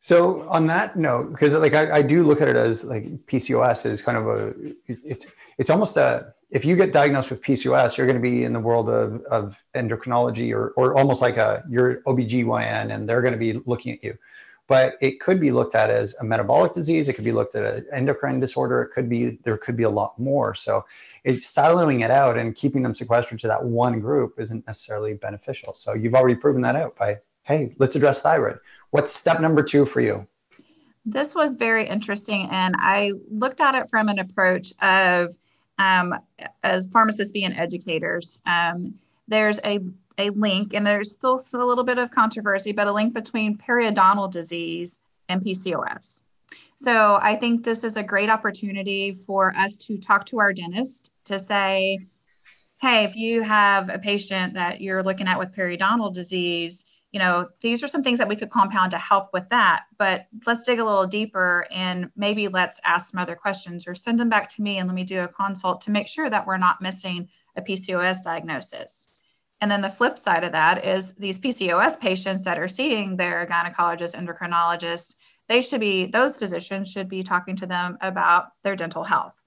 So 0.00 0.48
on 0.48 0.66
that 0.66 0.96
note, 0.96 1.30
because 1.30 1.54
like 1.54 1.74
I, 1.74 1.98
I, 1.98 2.02
do 2.02 2.24
look 2.24 2.40
at 2.40 2.48
it 2.48 2.56
as 2.56 2.84
like 2.84 3.04
PCOS 3.26 3.86
is 3.86 4.02
kind 4.02 4.18
of 4.18 4.26
a 4.26 4.52
it's 4.88 5.26
it's 5.58 5.70
almost 5.70 5.96
a 5.96 6.34
if 6.50 6.64
you 6.64 6.74
get 6.74 6.92
diagnosed 6.92 7.30
with 7.30 7.40
PCOS, 7.40 7.96
you're 7.96 8.06
going 8.08 8.18
to 8.18 8.22
be 8.22 8.42
in 8.42 8.52
the 8.52 8.58
world 8.58 8.88
of, 8.88 9.22
of 9.26 9.62
endocrinology 9.76 10.52
or 10.52 10.70
or 10.70 10.98
almost 10.98 11.22
like 11.22 11.36
a 11.36 11.62
your 11.68 12.02
OBGYN 12.02 12.92
and 12.92 13.08
they're 13.08 13.22
going 13.22 13.32
to 13.32 13.38
be 13.38 13.52
looking 13.64 13.92
at 13.92 14.02
you 14.02 14.18
but 14.72 14.96
it 15.00 15.20
could 15.20 15.40
be 15.40 15.50
looked 15.50 15.74
at 15.74 15.90
as 15.90 16.14
a 16.20 16.24
metabolic 16.24 16.72
disease. 16.72 17.08
It 17.08 17.12
could 17.12 17.24
be 17.24 17.32
looked 17.32 17.54
at 17.54 17.64
an 17.64 17.84
endocrine 17.92 18.40
disorder. 18.40 18.82
It 18.82 18.92
could 18.92 19.08
be, 19.08 19.38
there 19.44 19.58
could 19.58 19.76
be 19.76 19.82
a 19.82 19.90
lot 19.90 20.18
more. 20.18 20.54
So 20.54 20.86
siloing 21.24 22.04
it 22.04 22.10
out 22.10 22.36
and 22.36 22.54
keeping 22.54 22.82
them 22.82 22.94
sequestered 22.94 23.38
to 23.40 23.48
that 23.48 23.64
one 23.64 24.00
group 24.00 24.34
isn't 24.38 24.66
necessarily 24.66 25.14
beneficial. 25.14 25.74
So 25.74 25.94
you've 25.94 26.14
already 26.14 26.34
proven 26.34 26.62
that 26.62 26.76
out 26.76 26.96
by, 26.96 27.18
hey, 27.42 27.74
let's 27.78 27.96
address 27.96 28.22
thyroid. 28.22 28.58
What's 28.90 29.14
step 29.14 29.40
number 29.40 29.62
two 29.62 29.86
for 29.86 30.00
you? 30.00 30.26
This 31.04 31.34
was 31.34 31.54
very 31.54 31.88
interesting. 31.88 32.48
And 32.50 32.76
I 32.78 33.12
looked 33.30 33.60
at 33.60 33.74
it 33.74 33.88
from 33.90 34.08
an 34.08 34.18
approach 34.18 34.72
of, 34.80 35.34
um, 35.78 36.14
as 36.62 36.86
pharmacists 36.88 37.32
being 37.32 37.52
educators, 37.52 38.40
um, 38.46 38.94
there's 39.28 39.58
a 39.64 39.80
a 40.18 40.30
link, 40.30 40.74
and 40.74 40.86
there's 40.86 41.12
still 41.12 41.40
a 41.54 41.64
little 41.64 41.84
bit 41.84 41.98
of 41.98 42.10
controversy, 42.10 42.72
but 42.72 42.86
a 42.86 42.92
link 42.92 43.14
between 43.14 43.56
periodontal 43.56 44.30
disease 44.30 45.00
and 45.28 45.42
PCOS. 45.42 46.22
So 46.76 47.18
I 47.22 47.36
think 47.36 47.64
this 47.64 47.84
is 47.84 47.96
a 47.96 48.02
great 48.02 48.28
opportunity 48.28 49.12
for 49.12 49.54
us 49.56 49.76
to 49.78 49.96
talk 49.98 50.26
to 50.26 50.40
our 50.40 50.52
dentist 50.52 51.11
to 51.24 51.38
say, 51.38 51.98
hey, 52.80 53.04
if 53.04 53.14
you 53.14 53.42
have 53.42 53.88
a 53.88 53.98
patient 53.98 54.54
that 54.54 54.80
you're 54.80 55.02
looking 55.02 55.28
at 55.28 55.38
with 55.38 55.54
periodontal 55.54 56.12
disease, 56.12 56.84
you 57.12 57.18
know, 57.18 57.48
these 57.60 57.82
are 57.82 57.88
some 57.88 58.02
things 58.02 58.18
that 58.18 58.28
we 58.28 58.36
could 58.36 58.50
compound 58.50 58.90
to 58.90 58.98
help 58.98 59.28
with 59.32 59.48
that. 59.50 59.82
But 59.98 60.26
let's 60.46 60.64
dig 60.64 60.78
a 60.78 60.84
little 60.84 61.06
deeper 61.06 61.66
and 61.70 62.10
maybe 62.16 62.48
let's 62.48 62.80
ask 62.84 63.10
some 63.10 63.20
other 63.20 63.36
questions 63.36 63.86
or 63.86 63.94
send 63.94 64.18
them 64.18 64.30
back 64.30 64.48
to 64.54 64.62
me 64.62 64.78
and 64.78 64.88
let 64.88 64.94
me 64.94 65.04
do 65.04 65.20
a 65.20 65.28
consult 65.28 65.82
to 65.82 65.90
make 65.90 66.08
sure 66.08 66.30
that 66.30 66.46
we're 66.46 66.56
not 66.56 66.80
missing 66.80 67.28
a 67.54 67.62
PCOS 67.62 68.24
diagnosis. 68.24 69.08
And 69.60 69.70
then 69.70 69.82
the 69.82 69.88
flip 69.88 70.18
side 70.18 70.42
of 70.42 70.52
that 70.52 70.84
is 70.84 71.14
these 71.14 71.38
PCOS 71.38 72.00
patients 72.00 72.44
that 72.44 72.58
are 72.58 72.66
seeing 72.66 73.16
their 73.16 73.46
gynecologist, 73.46 74.16
endocrinologist, 74.16 75.16
they 75.48 75.60
should 75.60 75.80
be, 75.80 76.06
those 76.06 76.36
physicians 76.36 76.90
should 76.90 77.08
be 77.08 77.22
talking 77.22 77.56
to 77.56 77.66
them 77.66 77.98
about 78.00 78.46
their 78.62 78.74
dental 78.74 79.04
health. 79.04 79.41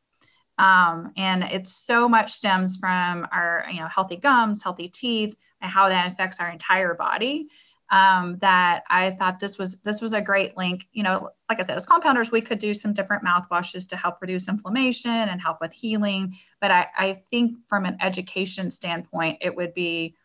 Um, 0.58 1.12
and 1.18 1.44
it 1.44 1.68
so 1.68 2.08
much 2.08 2.32
stems 2.32 2.78
from 2.78 3.28
our, 3.32 3.65
you 3.72 3.80
know, 3.80 3.88
healthy 3.88 4.15
gums, 4.15 4.63
healthy 4.63 4.88
teeth, 4.88 5.36
and 5.62 5.70
how 5.70 5.89
that 5.89 6.12
affects 6.12 6.39
our 6.39 6.50
entire 6.50 6.94
body 6.94 7.50
um, 7.91 8.38
that 8.39 8.84
I 8.89 9.12
thought 9.12 9.39
this 9.39 9.58
was 9.58 9.80
this 9.82 10.02
was 10.02 10.13
a 10.13 10.22
great 10.22 10.58
link. 10.58 10.88
You 10.94 11.04
know, 11.04 11.30
like 11.50 11.60
I 11.60 11.62
said, 11.62 11.76
as 11.76 11.86
compounders, 11.86 12.32
we 12.32 12.41
could 12.41 12.60
do 12.60 12.74
some 12.74 12.94
different 12.94 13.24
mouthwashes 13.24 13.88
to 13.89 13.96
help 13.96 14.22
reduce 14.22 14.48
inflammation 14.48 15.12
and 15.12 15.41
help 15.41 15.58
with 15.62 15.74
healing. 15.74 16.38
But 16.62 16.72
I, 16.72 16.88
I 16.98 17.13
think 17.30 17.58
from 17.68 17.86
an 17.86 17.98
education 18.02 18.72
standpoint, 18.72 19.38
it 19.41 19.56
would 19.56 19.74
be 19.74 20.15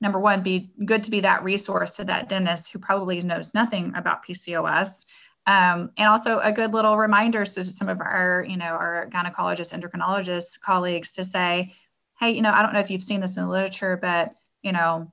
number 0.00 0.18
one, 0.18 0.42
be 0.42 0.72
good 0.84 1.04
to 1.04 1.10
be 1.10 1.20
that 1.20 1.44
resource 1.44 1.96
to 1.96 2.04
that 2.04 2.28
dentist 2.28 2.72
who 2.72 2.78
probably 2.78 3.20
knows 3.20 3.54
nothing 3.54 3.92
about 3.94 4.26
PCOS. 4.26 5.06
Um, 5.46 5.90
and 5.98 6.08
also 6.08 6.38
a 6.38 6.52
good 6.52 6.72
little 6.72 6.96
reminder 6.96 7.44
to 7.44 7.64
some 7.64 7.88
of 7.88 8.00
our, 8.00 8.46
you 8.48 8.56
know, 8.56 8.64
our 8.64 9.08
gynecologists, 9.10 9.78
endocrinologists 9.78 10.58
colleagues 10.60 11.12
to 11.12 11.24
say, 11.24 11.74
hey, 12.18 12.30
you 12.30 12.40
know, 12.40 12.52
I 12.52 12.62
don't 12.62 12.72
know 12.72 12.80
if 12.80 12.90
you've 12.90 13.02
seen 13.02 13.20
this 13.20 13.36
in 13.36 13.44
the 13.44 13.50
literature, 13.50 13.98
but 14.00 14.34
you 14.62 14.72
know, 14.72 15.12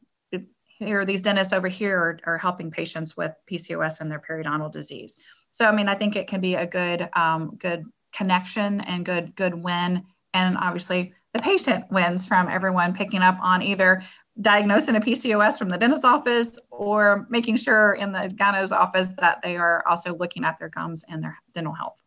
here 0.81 1.05
these 1.05 1.21
dentists 1.21 1.53
over 1.53 1.67
here 1.67 1.97
are, 1.97 2.19
are, 2.25 2.37
helping 2.37 2.71
patients 2.71 3.15
with 3.15 3.33
PCOS 3.49 4.01
and 4.01 4.11
their 4.11 4.19
periodontal 4.19 4.71
disease. 4.71 5.17
So 5.51 5.65
I 5.65 5.71
mean, 5.71 5.87
I 5.87 5.95
think 5.95 6.15
it 6.15 6.27
can 6.27 6.41
be 6.41 6.55
a 6.55 6.65
good 6.65 7.09
um, 7.13 7.55
good 7.57 7.85
connection 8.13 8.81
and 8.81 9.05
good 9.05 9.35
good 9.35 9.53
win. 9.53 10.03
And 10.33 10.57
obviously, 10.57 11.13
the 11.33 11.39
patient 11.39 11.85
wins 11.91 12.25
from 12.25 12.47
everyone 12.47 12.93
picking 12.93 13.21
up 13.21 13.37
on 13.41 13.61
either 13.61 14.03
diagnosing 14.41 14.95
a 14.95 14.99
PCOS 14.99 15.58
from 15.58 15.69
the 15.69 15.77
dentist's 15.77 16.06
office 16.06 16.58
or 16.71 17.27
making 17.30 17.58
sure 17.58 17.93
in 17.93 18.12
the 18.12 18.32
gyno's 18.36 18.71
office 18.71 19.13
that 19.19 19.41
they 19.41 19.58
are 19.58 19.84
also 19.88 20.15
looking 20.15 20.43
at 20.43 20.58
their 20.58 20.69
gums 20.69 21.04
and 21.10 21.23
their 21.23 21.38
dental 21.54 21.73
health. 21.73 22.01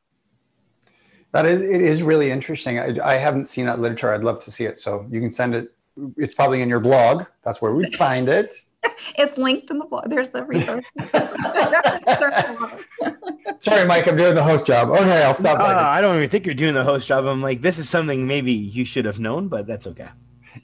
That 1.33 1.47
is, 1.47 1.63
it 1.63 1.81
is 1.81 2.03
really 2.03 2.31
interesting. 2.31 2.79
I, 2.79 2.97
I 3.03 3.15
haven't 3.15 3.47
seen 3.47 3.67
that 3.67 3.81
literature. 3.81 4.15
I'd 4.15 4.23
love 4.23 4.43
to 4.45 4.51
see 4.51 4.65
it. 4.65 4.79
So 4.79 5.07
you 5.11 5.21
can 5.21 5.31
send 5.31 5.55
it 5.55 5.75
it's 6.17 6.35
probably 6.35 6.63
in 6.63 6.69
your 6.69 6.81
blog. 6.81 7.25
That's 7.45 7.63
where 7.63 7.73
we 7.73 7.91
find 7.93 8.29
it. 8.29 8.55
it's 9.17 9.39
linked 9.39 9.71
in 9.71 9.79
the 9.79 9.85
blog. 9.85 10.11
There's 10.11 10.31
the 10.31 10.45
resource. 10.45 10.85
Sorry, 13.61 13.87
Mike, 13.87 14.09
I'm 14.09 14.17
doing 14.17 14.35
the 14.35 14.43
host 14.43 14.67
job. 14.67 14.91
Okay, 14.91 15.23
I'll 15.23 15.35
stop. 15.35 15.61
Uh, 15.61 15.65
I 15.65 16.01
don't 16.01 16.17
even 16.17 16.29
think 16.29 16.47
you're 16.47 16.55
doing 16.55 16.75
the 16.75 16.85
host 16.85 17.09
job. 17.09 17.27
I'm 17.27 17.41
like, 17.41 17.63
this 17.63 17.79
is 17.79 17.89
something 17.89 18.27
maybe 18.27 18.53
you 18.53 18.85
should 18.85 19.05
have 19.05 19.21
known, 19.21 19.49
but 19.49 19.67
that's 19.67 19.87
okay. 19.87 20.09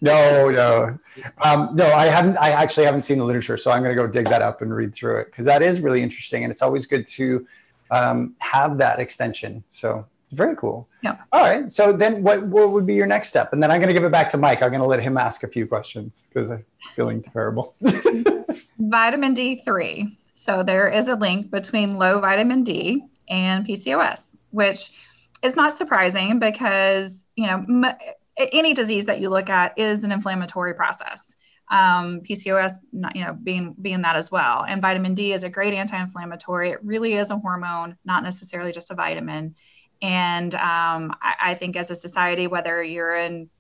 No, 0.01 0.51
no, 0.51 0.99
um, 1.43 1.71
no. 1.75 1.87
I 1.93 2.07
haven't. 2.07 2.37
I 2.39 2.51
actually 2.51 2.87
haven't 2.87 3.03
seen 3.03 3.19
the 3.19 3.25
literature, 3.25 3.57
so 3.57 3.71
I'm 3.71 3.83
going 3.83 3.95
to 3.95 4.01
go 4.01 4.07
dig 4.07 4.27
that 4.27 4.43
up 4.43 4.63
and 4.63 4.75
read 4.75 4.95
through 4.95 5.21
it 5.21 5.27
because 5.27 5.47
that 5.47 5.63
is 5.63 5.81
really 5.81 6.03
interesting, 6.03 6.45
and 6.45 6.51
it's 6.51 6.63
always 6.63 6.87
good 6.87 7.07
to 7.09 7.47
um, 7.91 8.35
have 8.39 8.79
that 8.79 9.01
extension. 9.01 9.65
So 9.71 10.07
Very 10.33 10.55
cool. 10.55 10.89
Yeah. 11.03 11.17
All 11.33 11.41
right. 11.41 11.73
So 11.73 11.93
then 11.93 12.23
what, 12.23 12.43
what 12.45 12.71
would 12.71 12.87
be 12.87 12.95
your 12.95 13.07
next 13.07 13.29
step? 13.29 13.53
And 13.53 13.61
then 13.63 13.71
I'm 13.71 13.81
going 13.81 13.89
to 13.89 13.95
give 13.95 14.05
it 14.05 14.13
back 14.13 14.31
to 14.31 14.37
Mike. 14.37 14.63
I'm 14.63 14.71
going 14.71 14.81
to 14.81 14.87
let 14.87 15.03
him 15.03 15.17
ask 15.17 15.43
a 15.43 15.49
few 15.49 15.67
questions 15.67 16.25
because 16.29 16.51
I'm 16.51 16.65
feeling 16.95 17.23
terrible. 17.23 17.75
vitamin 18.79 19.35
D3. 19.35 20.17
So 20.35 20.63
there 20.63 20.89
is 20.89 21.09
a 21.09 21.17
link 21.17 21.51
between 21.51 21.97
low 21.99 22.21
vitamin 22.21 22.63
D 22.63 23.03
and 23.29 23.67
PCOS, 23.67 24.37
which 24.51 24.93
is 25.43 25.57
not 25.57 25.75
surprising 25.75 26.39
because, 26.39 27.25
you 27.35 27.47
know, 27.47 27.65
m- 27.69 27.97
any 28.53 28.75
disease 28.75 29.07
that 29.07 29.21
you 29.21 29.29
look 29.29 29.51
at 29.51 29.79
is 29.79 30.05
an 30.05 30.13
inflammatory 30.13 30.75
process. 30.75 31.35
Um, 31.71 32.21
PCOS, 32.23 32.73
not, 32.93 33.15
you 33.15 33.25
know, 33.25 33.33
being 33.33 33.75
being 33.81 34.03
that 34.03 34.17
as 34.17 34.31
well. 34.31 34.65
And 34.67 34.83
vitamin 34.83 35.15
D 35.15 35.33
is 35.33 35.45
a 35.45 35.49
great 35.49 35.73
anti-inflammatory. 35.73 36.71
It 36.71 36.85
really 36.85 37.15
is 37.15 37.31
a 37.31 37.39
hormone, 37.39 37.97
not 38.05 38.25
necessarily 38.25 38.73
just 38.73 38.91
a 38.91 38.95
vitamin. 38.95 39.55
And 40.03 40.55
um, 40.55 41.15
I, 41.23 41.35
I, 41.43 41.55
think 41.55 41.77
as 41.77 41.91
a 41.91 41.95
society, 41.95 42.47
whether 42.47 42.83
you're 42.83 43.15
in 43.15 43.51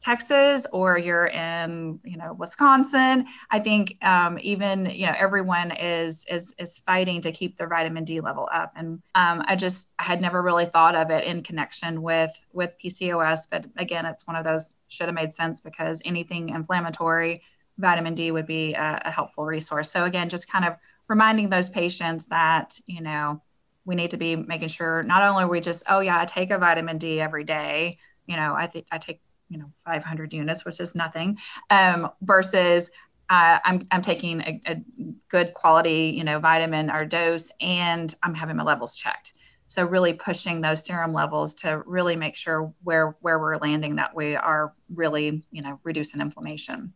Texas 0.00 0.64
or 0.72 0.96
you're 0.96 1.26
in, 1.26 1.98
you 2.04 2.16
know, 2.16 2.32
Wisconsin, 2.34 3.26
I 3.50 3.58
think 3.58 3.96
um, 4.02 4.38
even 4.40 4.86
you 4.86 5.06
know 5.06 5.14
everyone 5.16 5.72
is 5.72 6.24
is 6.30 6.54
is 6.58 6.78
fighting 6.78 7.20
to 7.22 7.32
keep 7.32 7.56
their 7.56 7.68
vitamin 7.68 8.04
D 8.04 8.20
level 8.20 8.48
up. 8.52 8.72
And 8.76 9.02
um, 9.14 9.42
I 9.46 9.56
just 9.56 9.88
I 9.98 10.04
had 10.04 10.20
never 10.20 10.40
really 10.40 10.66
thought 10.66 10.94
of 10.94 11.10
it 11.10 11.24
in 11.24 11.42
connection 11.42 12.02
with 12.02 12.32
with 12.52 12.72
PCOS, 12.82 13.48
but 13.50 13.66
again, 13.76 14.06
it's 14.06 14.26
one 14.26 14.36
of 14.36 14.44
those 14.44 14.74
should 14.86 15.06
have 15.06 15.14
made 15.14 15.32
sense 15.32 15.60
because 15.60 16.00
anything 16.04 16.50
inflammatory, 16.50 17.42
vitamin 17.76 18.14
D 18.14 18.30
would 18.30 18.46
be 18.46 18.74
a, 18.74 19.02
a 19.04 19.10
helpful 19.10 19.44
resource. 19.44 19.90
So 19.90 20.04
again, 20.04 20.28
just 20.28 20.50
kind 20.50 20.64
of 20.64 20.76
reminding 21.08 21.48
those 21.48 21.68
patients 21.68 22.26
that 22.26 22.78
you 22.86 23.00
know 23.00 23.42
we 23.84 23.94
need 23.94 24.10
to 24.10 24.16
be 24.16 24.36
making 24.36 24.68
sure 24.68 25.02
not 25.02 25.22
only 25.22 25.44
are 25.44 25.48
we 25.48 25.60
just 25.60 25.82
oh 25.88 26.00
yeah 26.00 26.20
i 26.20 26.26
take 26.26 26.50
a 26.50 26.58
vitamin 26.58 26.98
d 26.98 27.20
every 27.20 27.42
day 27.42 27.96
you 28.26 28.36
know 28.36 28.54
i 28.54 28.66
think 28.66 28.86
i 28.92 28.98
take 28.98 29.20
you 29.48 29.58
know 29.58 29.70
500 29.84 30.32
units 30.32 30.64
which 30.64 30.80
is 30.80 30.94
nothing 30.94 31.38
um, 31.70 32.10
versus 32.22 32.90
uh, 33.30 33.58
I'm, 33.62 33.86
I'm 33.90 34.00
taking 34.00 34.40
a, 34.40 34.60
a, 34.66 34.82
good 35.28 35.52
quality 35.52 36.14
you 36.16 36.24
know 36.24 36.38
vitamin 36.38 36.90
or 36.90 37.04
dose 37.04 37.50
and 37.60 38.14
i'm 38.22 38.34
having 38.34 38.56
my 38.56 38.62
levels 38.62 38.96
checked. 38.96 39.34
So 39.70 39.84
really 39.84 40.14
pushing 40.14 40.62
those 40.62 40.82
serum 40.82 41.12
levels 41.12 41.54
to 41.56 41.82
really 41.84 42.16
make 42.16 42.36
sure 42.36 42.72
where 42.82 43.16
where 43.20 43.38
we're 43.38 43.58
landing 43.58 43.96
that 43.96 44.14
we 44.16 44.34
are 44.34 44.72
really 44.94 45.44
you 45.50 45.62
know 45.62 45.78
reducing 45.84 46.20
inflammation. 46.20 46.94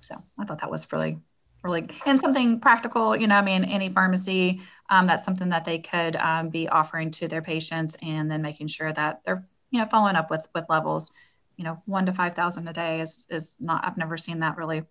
So 0.00 0.20
i 0.38 0.44
thought 0.44 0.60
that 0.60 0.70
was 0.70 0.90
really 0.92 1.18
really 1.62 1.88
and 2.04 2.20
something 2.20 2.60
practical 2.60 3.16
you 3.16 3.26
know 3.26 3.34
i 3.34 3.42
mean 3.42 3.64
any 3.64 3.88
pharmacy 3.88 4.60
um, 4.88 5.06
that's 5.06 5.24
something 5.24 5.48
that 5.48 5.64
they 5.64 5.78
could 5.78 6.14
um, 6.16 6.48
be 6.48 6.68
offering 6.68 7.10
to 7.10 7.26
their 7.26 7.42
patients 7.42 7.96
and 8.02 8.30
then 8.30 8.40
making 8.40 8.68
sure 8.68 8.92
that 8.92 9.20
they're 9.24 9.46
you 9.70 9.80
know 9.80 9.86
following 9.86 10.16
up 10.16 10.30
with 10.30 10.46
with 10.54 10.64
levels 10.68 11.10
you 11.56 11.64
know 11.64 11.80
one 11.86 12.06
to 12.06 12.12
five 12.12 12.34
thousand 12.34 12.68
a 12.68 12.72
day 12.72 13.00
is 13.00 13.26
is 13.30 13.56
not 13.60 13.84
i've 13.84 13.96
never 13.96 14.16
seen 14.16 14.40
that 14.40 14.56
really 14.56 14.82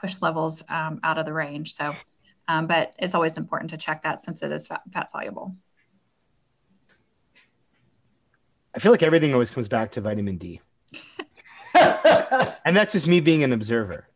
push 0.00 0.20
levels 0.22 0.62
um, 0.68 0.98
out 1.02 1.18
of 1.18 1.24
the 1.24 1.32
range 1.32 1.74
so 1.74 1.94
um, 2.48 2.66
but 2.66 2.94
it's 2.98 3.14
always 3.14 3.36
important 3.36 3.70
to 3.70 3.76
check 3.76 4.02
that 4.02 4.20
since 4.20 4.42
it 4.42 4.50
is 4.50 4.66
fat, 4.66 4.82
fat 4.92 5.10
soluble 5.10 5.54
i 8.74 8.78
feel 8.78 8.92
like 8.92 9.02
everything 9.02 9.32
always 9.32 9.50
comes 9.50 9.68
back 9.68 9.90
to 9.90 10.00
vitamin 10.00 10.36
d 10.36 10.60
and 11.74 12.76
that's 12.76 12.92
just 12.92 13.06
me 13.06 13.20
being 13.20 13.42
an 13.42 13.52
observer 13.52 14.06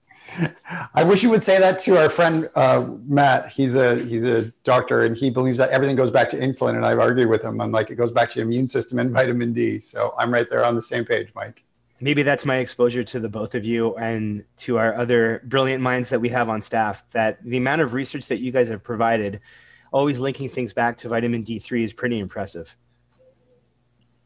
I 0.95 1.05
wish 1.05 1.23
you 1.23 1.31
would 1.31 1.43
say 1.43 1.59
that 1.59 1.79
to 1.81 1.99
our 1.99 2.09
friend 2.09 2.49
uh, 2.55 2.89
Matt. 3.07 3.51
He's 3.51 3.77
a 3.77 3.97
he's 3.97 4.25
a 4.25 4.51
doctor, 4.65 5.05
and 5.05 5.17
he 5.17 5.31
believes 5.31 5.59
that 5.59 5.71
everything 5.71 5.97
goes 5.97 6.11
back 6.11 6.29
to 6.31 6.39
insulin. 6.39 6.77
And 6.77 6.85
I've 6.85 6.99
argued 6.99 7.29
with 7.29 7.43
him. 7.43 7.61
I'm 7.61 7.71
like, 7.71 7.91
it 7.91 7.97
goes 7.97 8.13
back 8.13 8.31
to 8.31 8.39
your 8.39 8.47
immune 8.47 8.69
system 8.69 8.99
and 8.99 9.11
vitamin 9.11 9.53
D. 9.53 9.81
So 9.81 10.15
I'm 10.19 10.33
right 10.33 10.49
there 10.49 10.65
on 10.65 10.75
the 10.75 10.83
same 10.83 11.05
page, 11.05 11.33
Mike. 11.35 11.63
Maybe 12.01 12.23
that's 12.23 12.45
my 12.45 12.57
exposure 12.57 13.05
to 13.05 13.21
the 13.21 13.29
both 13.29 13.55
of 13.55 13.65
you 13.65 13.95
and 13.97 14.45
to 14.59 14.79
our 14.79 14.95
other 14.95 15.43
brilliant 15.45 15.83
minds 15.83 16.11
that 16.11 16.21
we 16.21 16.29
have 16.31 16.49
on 16.49 16.61
staff. 16.61 17.05
That 17.13 17.43
the 17.45 17.57
amount 17.57 17.83
of 17.83 17.95
research 17.95 18.27
that 18.29 18.41
you 18.41 18.51
guys 18.53 18.69
have 18.69 18.83
provided, 18.83 19.41
always 19.93 20.19
linking 20.19 20.49
things 20.49 20.73
back 20.73 20.97
to 20.99 21.09
vitamin 21.09 21.45
D3, 21.45 21.85
is 21.85 21.93
pretty 21.93 22.19
impressive. 22.19 22.77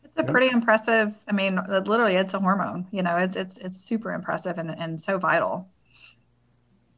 It's 0.03 0.19
a 0.19 0.25
pretty 0.25 0.49
impressive. 0.49 1.15
I 1.29 1.33
mean, 1.33 1.61
literally, 1.69 2.17
it's 2.17 2.35
a 2.35 2.41
hormone. 2.41 2.87
You 2.91 3.03
know, 3.03 3.17
it's 3.19 3.37
it's 3.37 3.59
it's 3.59 3.79
super 3.79 4.13
impressive 4.13 4.59
and 4.59 4.71
and 4.71 5.01
so 5.01 5.19
vital. 5.19 5.69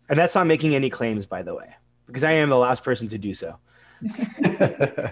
And 0.08 0.18
that's 0.18 0.34
not 0.34 0.46
making 0.46 0.74
any 0.74 0.90
claims, 0.90 1.26
by 1.26 1.42
the 1.42 1.54
way, 1.54 1.68
because 2.06 2.24
I 2.24 2.32
am 2.32 2.48
the 2.48 2.56
last 2.56 2.82
person 2.82 3.08
to 3.08 3.18
do 3.18 3.34
so. 3.34 3.58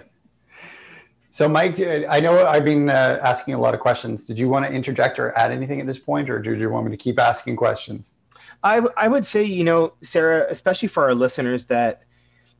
so, 1.31 1.47
Mike, 1.47 1.79
I 1.79 2.19
know 2.19 2.45
I've 2.45 2.65
been 2.65 2.89
uh, 2.89 3.19
asking 3.21 3.53
a 3.53 3.59
lot 3.59 3.73
of 3.73 3.79
questions. 3.79 4.23
Did 4.23 4.39
you 4.39 4.49
want 4.49 4.65
to 4.65 4.71
interject 4.71 5.19
or 5.19 5.37
add 5.37 5.51
anything 5.51 5.79
at 5.79 5.85
this 5.85 5.99
point, 5.99 6.29
or 6.29 6.39
do 6.39 6.55
you 6.55 6.69
want 6.69 6.85
me 6.85 6.91
to 6.91 6.97
keep 6.97 7.19
asking 7.19 7.55
questions? 7.55 8.15
I, 8.63 8.81
I 8.97 9.07
would 9.07 9.25
say, 9.25 9.43
you 9.43 9.63
know, 9.63 9.93
Sara, 10.01 10.47
especially 10.49 10.87
for 10.87 11.03
our 11.03 11.13
listeners 11.13 11.67
that 11.67 12.03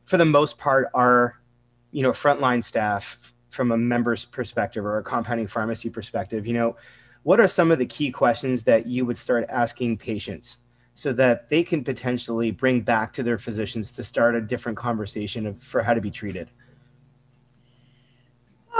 for 0.04 0.16
the 0.16 0.24
most 0.24 0.56
part 0.56 0.88
are, 0.94 1.40
you 1.90 2.02
know, 2.02 2.10
frontline 2.12 2.62
staff 2.62 3.34
from 3.50 3.72
a 3.72 3.76
member's 3.76 4.24
perspective 4.24 4.84
or 4.84 4.98
a 4.98 5.02
compounding 5.02 5.48
pharmacy 5.48 5.90
perspective, 5.90 6.46
you 6.46 6.54
know, 6.54 6.76
what 7.22 7.40
are 7.40 7.48
some 7.48 7.70
of 7.70 7.78
the 7.78 7.86
key 7.86 8.10
questions 8.10 8.62
that 8.62 8.86
you 8.86 9.04
would 9.04 9.18
start 9.18 9.44
asking 9.50 9.98
patients 9.98 10.58
so 10.94 11.12
that 11.12 11.48
they 11.50 11.62
can 11.62 11.84
potentially 11.84 12.50
bring 12.50 12.80
back 12.80 13.12
to 13.12 13.22
their 13.22 13.38
physicians 13.38 13.92
to 13.92 14.04
start 14.04 14.34
a 14.34 14.40
different 14.40 14.78
conversation 14.78 15.46
of, 15.46 15.62
for 15.62 15.82
how 15.82 15.92
to 15.92 16.00
be 16.00 16.10
treated? 16.10 16.50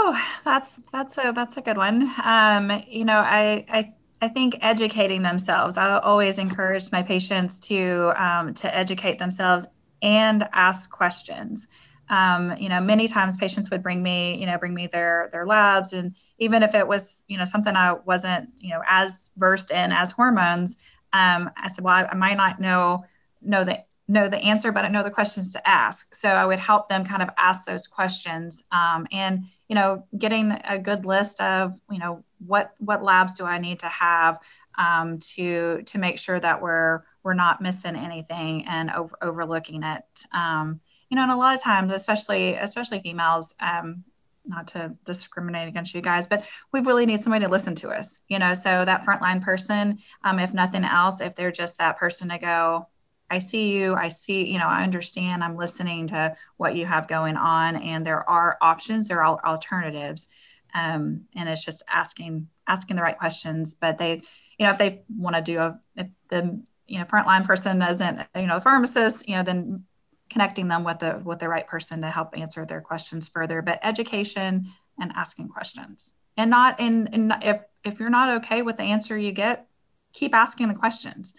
Oh, 0.03 0.19
that's 0.43 0.81
that's 0.91 1.17
a 1.19 1.31
that's 1.31 1.57
a 1.57 1.61
good 1.61 1.77
one. 1.77 2.11
Um, 2.23 2.83
you 2.89 3.05
know, 3.05 3.19
I 3.19 3.63
I 3.69 3.93
I 4.19 4.29
think 4.29 4.57
educating 4.61 5.21
themselves. 5.21 5.77
I 5.77 5.99
always 5.99 6.39
encourage 6.39 6.91
my 6.91 7.03
patients 7.03 7.59
to 7.61 8.11
um, 8.17 8.55
to 8.55 8.75
educate 8.75 9.19
themselves 9.19 9.67
and 10.01 10.47
ask 10.53 10.89
questions. 10.89 11.67
Um, 12.09 12.57
you 12.57 12.67
know, 12.67 12.81
many 12.81 13.07
times 13.07 13.37
patients 13.37 13.69
would 13.69 13.83
bring 13.83 14.01
me, 14.01 14.39
you 14.39 14.47
know, 14.47 14.57
bring 14.57 14.73
me 14.73 14.87
their 14.87 15.29
their 15.31 15.45
labs, 15.45 15.93
and 15.93 16.15
even 16.39 16.63
if 16.63 16.73
it 16.73 16.87
was, 16.87 17.21
you 17.27 17.37
know, 17.37 17.45
something 17.45 17.75
I 17.75 17.93
wasn't, 17.93 18.49
you 18.59 18.71
know, 18.71 18.81
as 18.87 19.31
versed 19.37 19.69
in 19.69 19.91
as 19.91 20.11
hormones, 20.11 20.77
um, 21.13 21.51
I 21.57 21.67
said, 21.67 21.83
well, 21.83 21.93
I, 21.93 22.05
I, 22.05 22.15
might 22.15 22.37
not 22.37 22.59
know 22.59 23.05
know 23.39 23.63
the 23.63 23.83
know 24.11 24.27
the 24.27 24.37
answer, 24.37 24.71
but 24.71 24.85
I 24.85 24.89
know 24.89 25.03
the 25.03 25.11
questions 25.11 25.51
to 25.53 25.69
ask. 25.69 26.13
So 26.13 26.29
I 26.29 26.45
would 26.45 26.59
help 26.59 26.87
them 26.87 27.05
kind 27.05 27.21
of 27.21 27.29
ask 27.37 27.65
those 27.65 27.87
questions, 27.87 28.63
um, 28.71 29.07
and 29.11 29.45
you 29.67 29.75
know, 29.75 30.05
getting 30.17 30.51
a 30.65 30.77
good 30.77 31.05
list 31.05 31.41
of 31.41 31.73
you 31.89 31.99
know 31.99 32.23
what 32.45 32.73
what 32.79 33.03
labs 33.03 33.35
do 33.35 33.45
I 33.45 33.57
need 33.57 33.79
to 33.79 33.87
have 33.87 34.39
um, 34.77 35.19
to 35.35 35.81
to 35.83 35.97
make 35.97 36.19
sure 36.19 36.39
that 36.39 36.61
we're 36.61 37.03
we're 37.23 37.33
not 37.33 37.61
missing 37.61 37.95
anything 37.95 38.65
and 38.67 38.91
over, 38.91 39.15
overlooking 39.21 39.83
it. 39.83 40.03
Um, 40.33 40.81
you 41.09 41.15
know, 41.15 41.23
and 41.23 41.31
a 41.31 41.35
lot 41.35 41.55
of 41.55 41.61
times, 41.61 41.93
especially 41.93 42.55
especially 42.55 42.99
females, 42.99 43.53
um, 43.59 44.03
not 44.45 44.67
to 44.67 44.95
discriminate 45.05 45.67
against 45.67 45.93
you 45.93 46.01
guys, 46.01 46.25
but 46.25 46.45
we 46.71 46.79
really 46.81 47.05
need 47.05 47.19
somebody 47.19 47.45
to 47.45 47.51
listen 47.51 47.75
to 47.75 47.89
us, 47.89 48.21
you 48.27 48.39
know. 48.39 48.53
So 48.53 48.85
that 48.85 49.05
frontline 49.05 49.41
person, 49.41 49.99
um, 50.23 50.39
if 50.39 50.53
nothing 50.53 50.83
else, 50.83 51.21
if 51.21 51.35
they're 51.35 51.51
just 51.51 51.77
that 51.77 51.97
person 51.97 52.29
to 52.29 52.39
go, 52.39 52.87
I 53.31 53.39
see 53.39 53.71
you, 53.71 53.95
I 53.95 54.09
see, 54.09 54.51
you 54.51 54.59
know, 54.59 54.67
I 54.67 54.83
understand, 54.83 55.41
I'm 55.41 55.55
listening 55.55 56.07
to 56.07 56.35
what 56.57 56.75
you 56.75 56.85
have 56.85 57.07
going 57.07 57.37
on, 57.37 57.77
and 57.77 58.05
there 58.05 58.29
are 58.29 58.57
options, 58.61 59.07
there 59.07 59.23
are 59.23 59.39
alternatives, 59.45 60.27
um, 60.73 61.21
and 61.33 61.47
it's 61.47 61.63
just 61.63 61.81
asking 61.87 62.49
asking 62.67 62.97
the 62.97 63.01
right 63.01 63.17
questions. 63.17 63.73
But 63.73 63.97
they, 63.97 64.21
you 64.57 64.65
know, 64.65 64.71
if 64.71 64.77
they 64.77 65.03
want 65.17 65.37
to 65.37 65.41
do 65.41 65.59
a, 65.59 65.79
if 65.95 66.07
the 66.29 66.61
you 66.87 66.99
know 66.99 67.05
frontline 67.05 67.45
person 67.45 67.79
doesn't, 67.79 68.19
you 68.35 68.47
know, 68.47 68.55
the 68.55 68.61
pharmacist, 68.61 69.29
you 69.29 69.37
know, 69.37 69.43
then 69.43 69.85
connecting 70.29 70.67
them 70.67 70.83
with 70.83 70.99
the 70.99 71.21
with 71.23 71.39
the 71.39 71.47
right 71.47 71.67
person 71.67 72.01
to 72.01 72.09
help 72.09 72.37
answer 72.37 72.65
their 72.65 72.81
questions 72.81 73.29
further. 73.29 73.61
But 73.61 73.79
education 73.81 74.67
and 74.99 75.13
asking 75.15 75.47
questions. 75.47 76.17
And 76.35 76.49
not 76.49 76.81
in, 76.81 77.07
in 77.13 77.33
if 77.41 77.61
if 77.85 77.99
you're 78.01 78.09
not 78.09 78.43
okay 78.43 78.61
with 78.61 78.75
the 78.75 78.83
answer 78.83 79.17
you 79.17 79.31
get 79.31 79.67
keep 80.13 80.35
asking 80.35 80.67
the 80.67 80.73
questions 80.73 81.33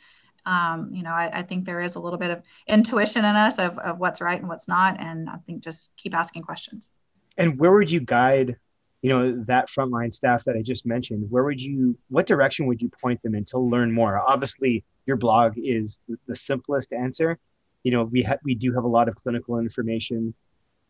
um, 0.46 0.90
you 0.92 1.02
know 1.02 1.10
I, 1.10 1.38
I, 1.38 1.42
think 1.42 1.64
there 1.64 1.80
is 1.80 1.94
a 1.94 2.00
little 2.00 2.18
bit 2.18 2.30
of 2.30 2.42
intuition 2.66 3.24
in 3.24 3.36
us 3.36 3.58
of, 3.58 3.78
of 3.78 3.98
what's 3.98 4.20
right 4.20 4.38
and 4.38 4.48
what's 4.48 4.66
not 4.66 5.00
and 5.00 5.28
i 5.28 5.36
think 5.46 5.62
just 5.62 5.96
keep 5.96 6.14
asking 6.14 6.42
questions. 6.42 6.92
And 7.38 7.58
where 7.58 7.72
would 7.72 7.90
you 7.90 8.00
guide 8.00 8.56
you 9.02 9.10
know 9.10 9.44
that 9.46 9.68
frontline 9.68 10.12
staff 10.12 10.44
that 10.44 10.56
i 10.56 10.62
just 10.62 10.86
mentioned? 10.86 11.30
Where 11.30 11.44
would 11.44 11.60
you 11.60 11.96
what 12.08 12.26
direction 12.26 12.66
would 12.66 12.82
you 12.82 12.90
point 13.00 13.22
them 13.22 13.34
in 13.34 13.44
to 13.46 13.58
learn 13.58 13.92
more? 13.92 14.18
Obviously 14.18 14.84
your 15.06 15.16
blog 15.16 15.54
is 15.56 16.00
the 16.26 16.36
simplest 16.36 16.92
answer. 16.92 17.38
You 17.82 17.92
know, 17.92 18.04
we 18.04 18.22
ha- 18.22 18.38
we 18.44 18.54
do 18.54 18.72
have 18.74 18.84
a 18.84 18.88
lot 18.88 19.08
of 19.08 19.16
clinical 19.16 19.58
information 19.58 20.34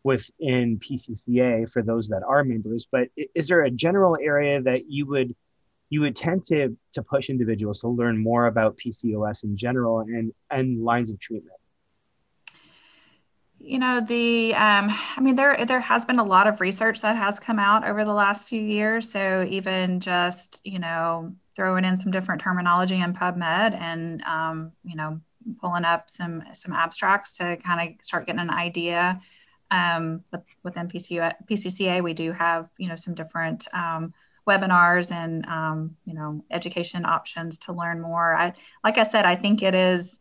within 0.03 0.77
PCCA 0.79 1.69
for 1.71 1.81
those 1.81 2.09
that 2.09 2.23
are 2.27 2.43
members. 2.43 2.87
But 2.91 3.07
is 3.33 3.47
there 3.47 3.63
a 3.63 3.71
general 3.71 4.17
area 4.21 4.61
that 4.61 4.89
you 4.89 5.05
would 5.07 5.35
you 5.93 6.01
would 6.01 6.15
tend 6.15 6.43
to 6.45 6.75
to 6.93 7.03
push 7.03 7.29
individuals 7.29 7.81
to 7.81 7.87
learn 7.87 8.17
more 8.17 8.47
about 8.47 8.77
PCOS 8.77 9.43
in 9.43 9.55
general 9.55 9.99
and 9.99 10.33
and 10.49 10.83
lines 10.83 11.11
of 11.11 11.19
treatment? 11.19 11.57
you 13.65 13.79
know 13.79 14.01
the 14.01 14.53
um, 14.55 14.93
i 15.15 15.21
mean 15.21 15.35
there 15.35 15.65
there 15.65 15.79
has 15.79 16.03
been 16.03 16.19
a 16.19 16.23
lot 16.23 16.47
of 16.47 16.59
research 16.59 16.99
that 16.99 17.15
has 17.15 17.39
come 17.39 17.59
out 17.59 17.87
over 17.87 18.03
the 18.03 18.13
last 18.13 18.45
few 18.45 18.61
years 18.61 19.09
so 19.09 19.47
even 19.49 20.01
just 20.01 20.59
you 20.65 20.79
know 20.79 21.33
throwing 21.55 21.85
in 21.85 21.95
some 21.95 22.11
different 22.11 22.41
terminology 22.41 22.99
in 22.99 23.13
pubmed 23.13 23.73
and 23.79 24.21
um, 24.23 24.73
you 24.83 24.97
know 24.97 25.17
pulling 25.61 25.85
up 25.85 26.09
some 26.09 26.43
some 26.51 26.73
abstracts 26.73 27.37
to 27.37 27.55
kind 27.57 27.79
of 27.79 28.05
start 28.05 28.25
getting 28.25 28.41
an 28.41 28.49
idea 28.49 29.21
um, 29.71 30.21
with, 30.33 30.41
within 30.63 30.89
pcca 30.89 32.03
we 32.03 32.13
do 32.13 32.33
have 32.33 32.67
you 32.77 32.89
know 32.89 32.95
some 32.95 33.15
different 33.15 33.65
um, 33.73 34.13
webinars 34.47 35.11
and 35.11 35.45
um, 35.45 35.95
you 36.05 36.13
know 36.13 36.43
education 36.51 37.05
options 37.05 37.57
to 37.57 37.73
learn 37.73 38.01
more 38.01 38.35
i 38.35 38.53
like 38.83 38.97
i 38.97 39.03
said 39.03 39.25
i 39.25 39.35
think 39.35 39.63
it 39.63 39.73
is 39.73 40.19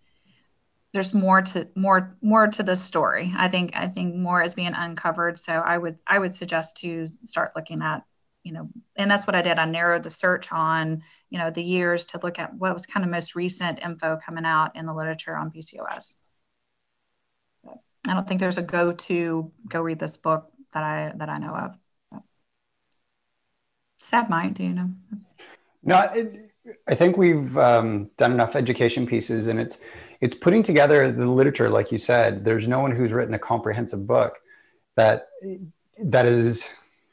there's 0.92 1.14
more 1.14 1.40
to 1.40 1.68
more 1.74 2.16
more 2.20 2.46
to 2.48 2.62
the 2.62 2.76
story. 2.76 3.32
I 3.36 3.48
think 3.48 3.72
I 3.74 3.86
think 3.86 4.14
more 4.14 4.42
is 4.42 4.54
being 4.54 4.74
uncovered. 4.74 5.38
So 5.38 5.54
I 5.54 5.78
would 5.78 5.98
I 6.06 6.18
would 6.18 6.34
suggest 6.34 6.76
to 6.78 7.08
start 7.24 7.52
looking 7.56 7.80
at 7.82 8.04
you 8.44 8.52
know, 8.52 8.68
and 8.96 9.08
that's 9.08 9.26
what 9.26 9.36
I 9.36 9.42
did. 9.42 9.58
I 9.58 9.64
narrowed 9.66 10.02
the 10.02 10.10
search 10.10 10.52
on 10.52 11.02
you 11.30 11.38
know 11.38 11.50
the 11.50 11.62
years 11.62 12.06
to 12.06 12.20
look 12.22 12.38
at 12.38 12.54
what 12.54 12.74
was 12.74 12.86
kind 12.86 13.04
of 13.04 13.10
most 13.10 13.34
recent 13.34 13.78
info 13.82 14.18
coming 14.24 14.44
out 14.44 14.76
in 14.76 14.86
the 14.86 14.94
literature 14.94 15.36
on 15.36 15.50
PCOS. 15.50 16.18
I 18.06 18.14
don't 18.14 18.26
think 18.26 18.40
there's 18.40 18.58
a 18.58 18.62
go 18.62 18.92
to 18.92 19.52
go 19.68 19.80
read 19.80 19.98
this 19.98 20.16
book 20.16 20.50
that 20.74 20.82
I 20.82 21.12
that 21.16 21.28
I 21.30 21.38
know 21.38 21.54
of. 21.54 21.76
Sad 24.02 24.54
do 24.54 24.64
you 24.64 24.70
know? 24.70 24.90
No, 25.84 26.00
it, 26.12 26.50
I 26.88 26.94
think 26.94 27.16
we've 27.16 27.56
um, 27.56 28.10
done 28.16 28.32
enough 28.32 28.56
education 28.56 29.06
pieces, 29.06 29.46
and 29.46 29.60
it's 29.60 29.80
it's 30.20 30.34
putting 30.34 30.62
together 30.62 31.10
the 31.10 31.26
literature 31.26 31.68
like 31.68 31.92
you 31.92 31.98
said 31.98 32.44
there's 32.44 32.66
no 32.68 32.80
one 32.80 32.92
who's 32.92 33.12
written 33.12 33.34
a 33.34 33.38
comprehensive 33.38 34.06
book 34.06 34.38
that 34.94 35.28
that 35.98 36.26
is 36.26 36.70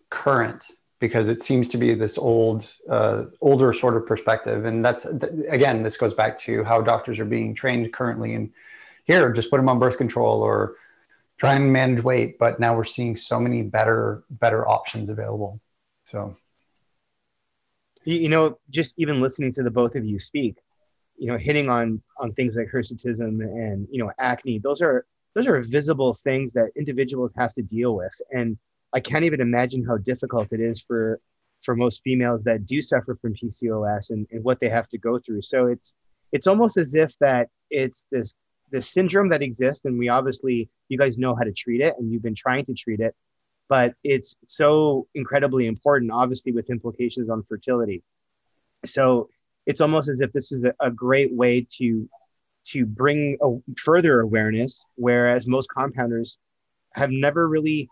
current 0.10 0.66
because 1.00 1.28
it 1.28 1.42
seems 1.42 1.68
to 1.70 1.78
be 1.78 1.94
this 1.94 2.18
old 2.18 2.72
uh, 2.90 3.26
older 3.42 3.74
sort 3.74 3.98
of 3.98 4.06
perspective 4.06 4.64
and 4.64 4.86
that's 4.86 5.06
again 5.50 5.84
this 5.84 5.98
goes 5.98 6.14
back 6.14 6.38
to 6.38 6.64
how 6.64 6.82
doctors 6.82 7.20
are 7.20 7.26
being 7.26 7.54
trained 7.54 7.92
currently 7.92 8.34
and 8.34 8.52
here 9.06 9.32
just 9.32 9.50
put 9.50 9.58
them 9.58 9.70
on 9.70 9.80
birth 9.80 9.98
control 9.98 10.42
or 10.42 10.76
try 11.38 11.56
and 11.56 11.74
manage 11.74 12.04
weight 12.04 12.38
but 12.38 12.60
now 12.60 12.76
we're 12.76 12.84
seeing 12.84 13.16
so 13.16 13.40
many 13.40 13.64
better 13.64 14.24
better 14.30 14.68
options 14.68 15.10
available 15.10 15.60
so 16.06 16.38
you 18.14 18.30
know 18.30 18.58
just 18.70 18.94
even 18.98 19.22
listening 19.22 19.52
to 19.54 19.64
the 19.64 19.72
both 19.72 19.96
of 19.96 20.06
you 20.06 20.20
speak 20.20 20.58
you 21.18 21.28
know 21.28 21.38
hitting 21.38 21.70
on 21.70 22.02
on 22.18 22.32
things 22.34 22.58
like 22.58 22.68
hirsutism 22.74 23.42
and 23.42 23.88
you 23.92 24.02
know 24.02 24.12
acne 24.20 24.60
those 24.60 24.82
are 24.82 25.06
those 25.36 25.48
are 25.48 25.62
visible 25.62 26.14
things 26.14 26.54
that 26.54 26.70
individuals 26.76 27.32
have 27.38 27.54
to 27.54 27.62
deal 27.62 27.96
with. 27.96 28.14
And 28.32 28.58
i 28.94 29.00
can't 29.00 29.26
even 29.26 29.42
imagine 29.42 29.86
how 29.86 29.98
difficult 29.98 30.52
it 30.54 30.60
is 30.60 30.82
for 30.82 31.20
for 31.62 31.76
most 31.76 32.02
females 32.04 32.44
that 32.44 32.66
do 32.66 32.82
suffer 32.82 33.16
from 33.22 33.34
pcos 33.34 34.10
and, 34.10 34.26
and 34.32 34.44
what 34.44 34.60
they 34.60 34.70
have 34.70 34.88
to 34.90 34.98
go 34.98 35.20
through. 35.20 35.42
So 35.42 35.68
it's 35.68 35.96
it's 36.32 36.48
almost 36.48 36.78
as 36.78 36.96
if 36.96 37.14
that 37.20 37.50
it's 37.70 38.06
this 38.12 38.34
this 38.72 38.90
syndrome 38.90 39.30
that 39.30 39.42
exists 39.42 39.86
and 39.86 39.98
we 40.00 40.10
obviously 40.10 40.70
you 40.90 40.98
guys 40.98 41.18
know 41.18 41.36
how 41.36 41.44
to 41.44 41.52
treat 41.52 41.82
it 41.82 41.96
and 41.98 42.12
you've 42.12 42.24
been 42.24 42.36
trying 42.36 42.66
to 42.66 42.74
treat 42.74 43.00
it 43.00 43.16
but 43.70 43.94
it's 44.04 44.36
so 44.48 45.08
incredibly 45.16 45.68
important 45.68 46.12
obviously 46.12 46.52
with 46.52 46.70
implications 46.70 47.30
on 47.30 47.44
fertility. 47.44 48.04
So 48.86 49.30
it's 49.66 49.80
almost 49.80 50.10
as 50.10 50.20
if 50.20 50.34
this 50.34 50.52
is 50.52 50.66
a, 50.80 50.92
great 50.92 51.32
way 51.34 51.66
to 51.78 52.10
to 52.66 52.86
bring 52.86 53.38
a 53.42 53.50
further 53.78 54.20
awareness 54.20 54.84
whereas 54.96 55.48
most 55.48 55.70
compounders 55.70 56.38
have 56.94 57.12
never 57.12 57.48
really 57.48 57.90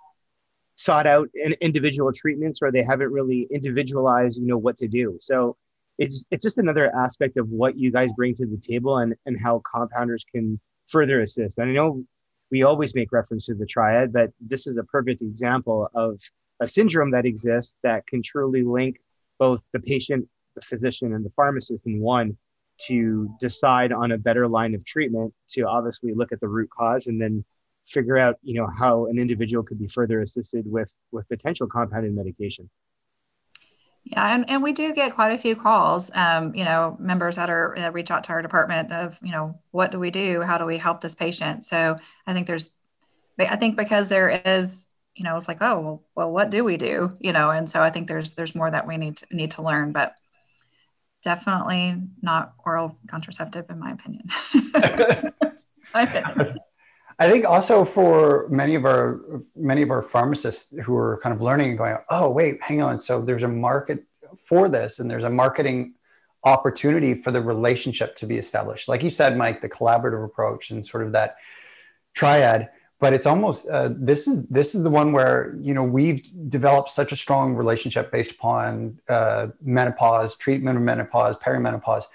sought 0.75 1.07
out 1.07 1.29
an 1.45 1.53
individual 1.61 2.11
treatments 2.11 2.59
or 2.61 2.71
they 2.71 2.83
haven't 2.83 3.11
really 3.11 3.47
individualized 3.51 4.37
you 4.37 4.45
know 4.45 4.57
what 4.57 4.77
to 4.77 4.87
do. 4.87 5.17
So 5.21 5.55
it's 5.97 6.23
it's 6.31 6.43
just 6.43 6.57
another 6.57 6.93
aspect 6.95 7.37
of 7.37 7.49
what 7.49 7.77
you 7.77 7.91
guys 7.91 8.11
bring 8.13 8.35
to 8.35 8.45
the 8.45 8.57
table 8.57 8.97
and 8.97 9.15
and 9.25 9.39
how 9.39 9.61
compounders 9.71 10.23
can 10.31 10.59
further 10.87 11.21
assist. 11.21 11.57
And 11.57 11.69
i 11.69 11.73
know 11.73 12.03
we 12.51 12.63
always 12.63 12.95
make 12.95 13.12
reference 13.12 13.45
to 13.45 13.55
the 13.55 13.65
triad 13.65 14.13
but 14.13 14.31
this 14.39 14.67
is 14.67 14.77
a 14.77 14.83
perfect 14.83 15.21
example 15.21 15.89
of 15.93 16.19
a 16.60 16.67
syndrome 16.67 17.12
that 17.12 17.25
exists 17.25 17.77
that 17.83 18.05
can 18.07 18.21
truly 18.21 18.63
link 18.63 18.99
both 19.39 19.62
the 19.73 19.79
patient 19.79 20.27
the 20.55 20.62
physician 20.62 21.13
and 21.13 21.25
the 21.25 21.29
pharmacist 21.31 21.86
in 21.88 21.99
one 21.99 22.36
to 22.79 23.29
decide 23.39 23.91
on 23.91 24.12
a 24.12 24.17
better 24.17 24.47
line 24.47 24.75
of 24.75 24.83
treatment 24.86 25.33
to 25.49 25.63
obviously 25.63 26.13
look 26.13 26.31
at 26.31 26.39
the 26.39 26.47
root 26.47 26.69
cause 26.69 27.07
and 27.07 27.21
then 27.21 27.43
figure 27.88 28.17
out 28.17 28.36
you 28.43 28.60
know 28.60 28.67
how 28.77 29.05
an 29.07 29.17
individual 29.17 29.63
could 29.63 29.79
be 29.79 29.88
further 29.88 30.21
assisted 30.21 30.69
with 30.69 30.93
with 31.12 31.27
potential 31.29 31.67
compounded 31.67 32.13
medication 32.13 32.69
yeah, 34.12 34.34
and, 34.36 34.50
and 34.50 34.63
we 34.63 34.72
do 34.72 34.93
get 34.93 35.15
quite 35.15 35.34
a 35.34 35.38
few 35.38 35.56
calls, 35.56 36.10
um, 36.13 36.56
you 36.56 36.63
know, 36.63 36.96
members 36.98 37.36
that 37.36 37.50
are 37.50 37.78
uh, 37.78 37.89
reach 37.91 38.10
out 38.10 38.24
to 38.26 38.32
our 38.32 38.41
department 38.41 38.93
of, 38.93 39.20
you 39.22 39.32
know, 39.32 39.60
what 39.72 39.91
do 39.91 40.00
we 40.00 40.12
do? 40.12 40.41
How 40.41 40.58
do 40.58 40.65
we 40.65 40.78
help 40.78 41.02
this 41.02 41.13
patient? 41.13 41.65
So 41.65 41.98
I 42.26 42.34
think 42.34 42.48
there's, 42.48 42.72
I 43.38 43.58
think 43.58 43.76
because 43.76 44.08
there 44.08 44.30
is, 44.30 44.88
you 45.13 45.26
know, 45.26 45.36
it's 45.36 45.50
like, 45.50 45.62
oh, 45.62 45.80
well, 45.82 46.04
well, 46.15 46.32
what 46.32 46.50
do 46.52 46.63
we 46.63 46.78
do? 46.78 47.17
You 47.20 47.34
know, 47.34 47.50
and 47.50 47.70
so 47.70 47.82
I 47.82 47.89
think 47.89 48.08
there's 48.08 48.36
there's 48.36 48.56
more 48.56 48.72
that 48.72 48.88
we 48.88 48.96
need 48.98 49.17
to 49.17 49.28
need 49.32 49.52
to 49.52 49.62
learn. 49.62 49.91
But 49.91 50.15
definitely 51.24 51.96
not 52.22 52.54
oral 52.65 52.98
contraceptive 53.08 53.65
in 53.70 53.80
my 53.80 53.91
opinion. 53.91 54.30
my 55.93 56.04
opinion. 56.04 56.60
I 57.19 57.30
think 57.30 57.45
also 57.45 57.84
for 57.84 58.47
many 58.49 58.75
of 58.75 58.86
our 58.86 59.19
many 59.56 59.82
of 59.82 59.89
our 59.89 60.01
pharmacists 60.01 60.73
who 60.84 60.95
are 60.95 61.19
kind 61.23 61.34
of 61.34 61.41
learning 61.41 61.69
and 61.69 61.77
going, 61.77 61.97
oh 62.10 62.30
wait, 62.30 62.62
hang 62.62 62.82
on. 62.82 62.99
So 62.99 63.21
there's 63.21 63.43
a 63.43 63.47
market 63.47 64.03
for 64.45 64.69
this, 64.69 64.99
and 64.99 65.10
there's 65.10 65.23
a 65.23 65.30
marketing 65.30 65.93
opportunity 66.43 67.15
for 67.15 67.32
the 67.32 67.41
relationship 67.41 68.15
to 68.17 68.25
be 68.25 68.38
established. 68.38 68.88
Like 68.88 69.03
you 69.03 69.10
said, 69.10 69.38
Mike, 69.38 69.62
the 69.62 69.69
collaborative 69.69 70.23
approach 70.23 70.69
and 70.69 70.86
sort 70.86 71.03
of 71.03 71.12
that 71.13 71.38
triad 72.13 72.69
but 72.99 73.13
it's 73.13 73.25
almost 73.25 73.67
uh, 73.69 73.89
this 73.93 74.27
is 74.27 74.47
this 74.47 74.73
is 74.73 74.84
the 74.84 74.89
one 74.89 75.12
where 75.12 75.56
you 75.62 75.73
know 75.73 75.84
we've 75.84 76.27
developed 76.49 76.89
such 76.89 77.12
a 77.12 77.15
strong 77.15 77.53
relationship 77.53 78.12
based 78.12 78.32
upon 78.32 78.99
uh, 79.08 79.47
menopause 79.62 80.36
treatment 80.36 80.77
of 80.77 80.84
menopause 80.84 81.36
perimenopause 81.38 82.06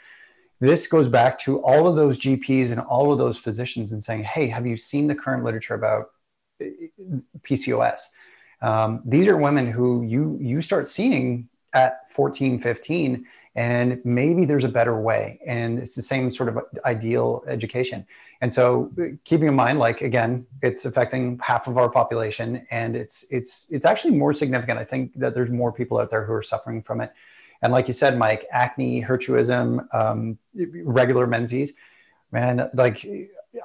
this 0.63 0.87
goes 0.87 1.09
back 1.09 1.39
to 1.41 1.61
all 1.63 1.89
of 1.89 1.97
those 1.97 2.19
gps 2.19 2.71
and 2.71 2.81
all 2.81 3.13
of 3.13 3.19
those 3.19 3.39
physicians 3.39 3.93
and 3.93 4.03
saying 4.03 4.23
hey 4.23 4.47
have 4.47 4.67
you 4.67 4.77
seen 4.77 5.09
the 5.09 5.15
current 5.15 5.45
literature 5.45 5.75
about 5.75 6.11
uh, 6.61 6.67
pcos 7.43 8.01
um, 8.63 9.03
these 9.05 9.27
are 9.27 9.37
women 9.37 9.67
who 9.67 10.03
you 10.03 10.39
you 10.41 10.63
start 10.63 10.87
seeing 10.87 11.49
at 11.73 12.11
14 12.11 12.61
15 12.61 13.27
and 13.55 14.01
maybe 14.05 14.45
there's 14.45 14.65
a 14.65 14.69
better 14.69 14.99
way 14.99 15.39
and 15.47 15.79
it's 15.79 15.95
the 15.95 16.03
same 16.03 16.31
sort 16.31 16.49
of 16.49 16.59
ideal 16.87 17.45
education. 17.47 18.07
And 18.41 18.53
so 18.53 18.91
keeping 19.25 19.49
in 19.49 19.55
mind 19.55 19.79
like 19.79 20.01
again 20.01 20.47
it's 20.63 20.85
affecting 20.85 21.39
half 21.43 21.69
of 21.69 21.77
our 21.77 21.89
population 21.89 22.67
and 22.71 22.97
it's 22.97 23.25
it's 23.31 23.69
it's 23.71 23.85
actually 23.85 24.17
more 24.17 24.35
significant 24.35 24.81
i 24.81 24.85
think 24.85 25.17
that 25.21 25.33
there's 25.33 25.53
more 25.53 25.73
people 25.73 25.99
out 25.99 26.11
there 26.11 26.25
who 26.25 26.33
are 26.33 26.43
suffering 26.43 26.83
from 26.83 27.01
it 27.01 27.13
and 27.63 27.73
like 27.73 27.89
you 27.89 27.95
said 27.95 28.19
mike 28.19 28.47
acne 28.51 29.03
hirsutism 29.03 29.87
um, 29.95 30.39
regular 30.55 31.27
menses 31.27 31.73
man 32.31 32.69
like 32.75 33.07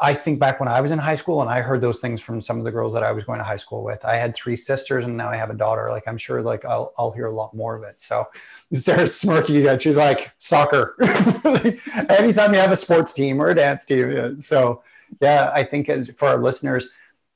I 0.01 0.13
think 0.13 0.39
back 0.39 0.59
when 0.59 0.67
I 0.67 0.81
was 0.81 0.91
in 0.91 0.99
high 0.99 1.15
school 1.15 1.41
and 1.41 1.49
I 1.49 1.61
heard 1.61 1.79
those 1.79 2.01
things 2.01 2.19
from 2.19 2.41
some 2.41 2.57
of 2.57 2.65
the 2.65 2.71
girls 2.71 2.93
that 2.93 3.03
I 3.03 3.13
was 3.13 3.23
going 3.23 3.37
to 3.39 3.45
high 3.45 3.55
school 3.55 3.83
with. 3.83 4.03
I 4.03 4.15
had 4.15 4.35
three 4.35 4.57
sisters 4.57 5.05
and 5.05 5.15
now 5.15 5.29
I 5.29 5.37
have 5.37 5.49
a 5.49 5.53
daughter. 5.53 5.89
Like 5.89 6.07
I'm 6.07 6.17
sure 6.17 6.41
like 6.41 6.65
I'll, 6.65 6.93
I'll 6.97 7.11
hear 7.11 7.27
a 7.27 7.33
lot 7.33 7.53
more 7.53 7.75
of 7.75 7.83
it. 7.83 8.01
So 8.01 8.27
Sara's 8.73 9.13
smirky. 9.13 9.79
She's 9.79 9.95
like 9.95 10.33
soccer. 10.39 10.95
Anytime 12.09 12.53
you 12.53 12.59
have 12.59 12.71
a 12.71 12.75
sports 12.75 13.13
team 13.13 13.41
or 13.41 13.49
a 13.49 13.55
dance 13.55 13.85
team. 13.85 14.41
So 14.41 14.83
yeah, 15.21 15.51
I 15.53 15.63
think 15.63 15.87
as 15.87 16.09
for 16.09 16.27
our 16.27 16.41
listeners, 16.41 16.89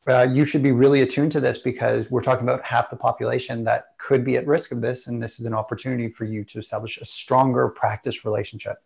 uh, 0.07 0.27
you 0.31 0.45
should 0.45 0.63
be 0.63 0.71
really 0.71 1.01
attuned 1.01 1.31
to 1.31 1.39
this 1.39 1.57
because 1.57 2.09
we're 2.09 2.21
talking 2.21 2.43
about 2.43 2.63
half 2.63 2.89
the 2.89 2.95
population 2.95 3.63
that 3.65 3.97
could 3.97 4.25
be 4.25 4.35
at 4.35 4.47
risk 4.47 4.71
of 4.71 4.81
this. 4.81 5.07
And 5.07 5.21
this 5.21 5.39
is 5.39 5.45
an 5.45 5.53
opportunity 5.53 6.09
for 6.09 6.25
you 6.25 6.43
to 6.45 6.59
establish 6.59 6.97
a 6.97 7.05
stronger 7.05 7.69
practice 7.69 8.25
relationship. 8.25 8.77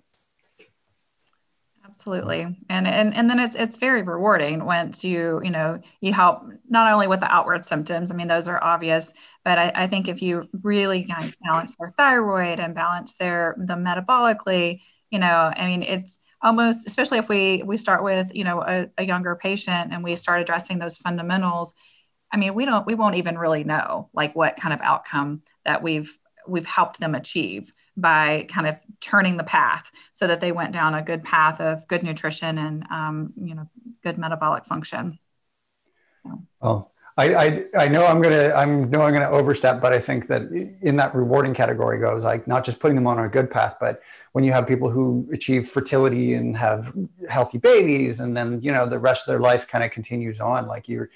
Absolutely. 1.86 2.42
And, 2.70 2.88
and 2.88 3.16
and 3.16 3.30
then 3.30 3.40
it's 3.40 3.56
it's 3.56 3.78
very 3.78 4.02
rewarding 4.02 4.66
once 4.66 5.06
you, 5.06 5.40
you 5.42 5.50
know, 5.50 5.80
you 6.02 6.12
help 6.12 6.42
not 6.68 6.92
only 6.92 7.08
with 7.08 7.22
the 7.22 7.34
outward 7.34 7.64
symptoms, 7.64 8.12
I 8.12 8.16
mean, 8.16 8.28
those 8.28 8.50
are 8.50 8.62
obvious, 8.62 9.14
but 9.46 9.58
I, 9.58 9.72
I 9.74 9.88
think 9.88 10.10
if 10.10 10.22
you 10.22 10.50
really 10.62 11.06
kind 11.06 11.24
of 11.24 11.34
balance 11.42 11.78
their 11.78 11.94
thyroid 11.98 12.60
and 12.60 12.76
balance 12.76 13.16
their 13.16 13.56
the 13.58 13.76
metabolically, 13.76 14.82
you 15.10 15.20
know, 15.20 15.54
I 15.56 15.68
mean, 15.68 15.84
it's 15.84 16.20
almost 16.46 16.88
especially 16.88 17.18
if 17.18 17.28
we 17.28 17.64
we 17.64 17.76
start 17.76 18.04
with, 18.04 18.34
you 18.34 18.44
know, 18.46 18.62
a, 18.62 18.88
a 18.98 19.04
younger 19.04 19.36
patient 19.36 19.92
and 19.92 20.04
we 20.04 20.16
start 20.16 20.42
addressing 20.42 20.80
those 20.80 20.96
fundamentals. 20.96 21.76
I 22.32 22.38
mean, 22.38 22.54
we 22.54 22.66
don't 22.66 22.86
we 22.86 22.96
won't 22.96 23.16
even 23.16 23.38
really 23.38 23.66
know 23.66 24.10
like 24.14 24.36
what 24.36 24.56
kind 24.56 24.74
of 24.74 24.80
outcome 24.82 25.42
that 25.66 25.84
we've 25.84 26.18
we've 26.48 26.66
helped 26.66 27.00
them 27.00 27.16
achieve 27.16 27.72
by 27.98 28.46
kind 28.50 28.68
of 28.68 28.78
turning 29.02 29.38
the 29.38 29.44
path 29.44 29.90
so 30.14 30.28
that 30.28 30.40
they 30.40 30.52
went 30.52 30.74
down 30.74 30.94
a 30.94 31.02
good 31.02 31.24
path 31.24 31.60
of 31.62 31.88
good 31.88 32.04
nutrition 32.04 32.58
and 32.58 32.86
um, 32.92 33.34
you 33.42 33.56
know 33.56 33.70
good 34.04 34.18
metabolic 34.18 34.66
function 34.66 35.18
Oh, 36.62 36.90
I, 37.18 37.34
I, 37.34 37.66
I 37.78 37.88
know 37.88 38.06
I'm 38.06 38.22
gonna 38.22 38.52
I'm 38.54 38.90
know 38.90 39.02
I'm 39.02 39.14
gonna 39.14 39.30
overstep, 39.30 39.80
but 39.80 39.94
I 39.94 40.00
think 40.00 40.28
that 40.28 40.44
in 40.82 40.98
that 40.98 41.16
rewarding 41.16 41.54
category 41.54 41.98
goes 41.98 42.26
like 42.26 42.46
not 42.46 42.66
just 42.66 42.82
putting 42.82 42.96
them 42.96 43.08
on 43.08 43.18
a 43.18 43.30
good 43.30 43.50
path, 43.50 43.78
but 43.80 44.02
when 44.34 44.44
you 44.44 44.52
have 44.52 44.68
people 44.68 44.90
who 44.90 45.30
achieve 45.32 45.68
fertility 45.70 46.34
and 46.34 46.58
have 46.58 46.94
healthy 47.30 47.58
babies, 47.58 48.20
and 48.20 48.36
then 48.36 48.60
you 48.62 48.72
know 48.72 48.86
the 48.86 49.00
rest 49.00 49.28
of 49.28 49.32
their 49.32 49.40
life 49.40 49.66
kind 49.66 49.84
of 49.84 49.92
continues 49.92 50.42
on, 50.42 50.68
like 50.68 50.90
you're 50.90 51.10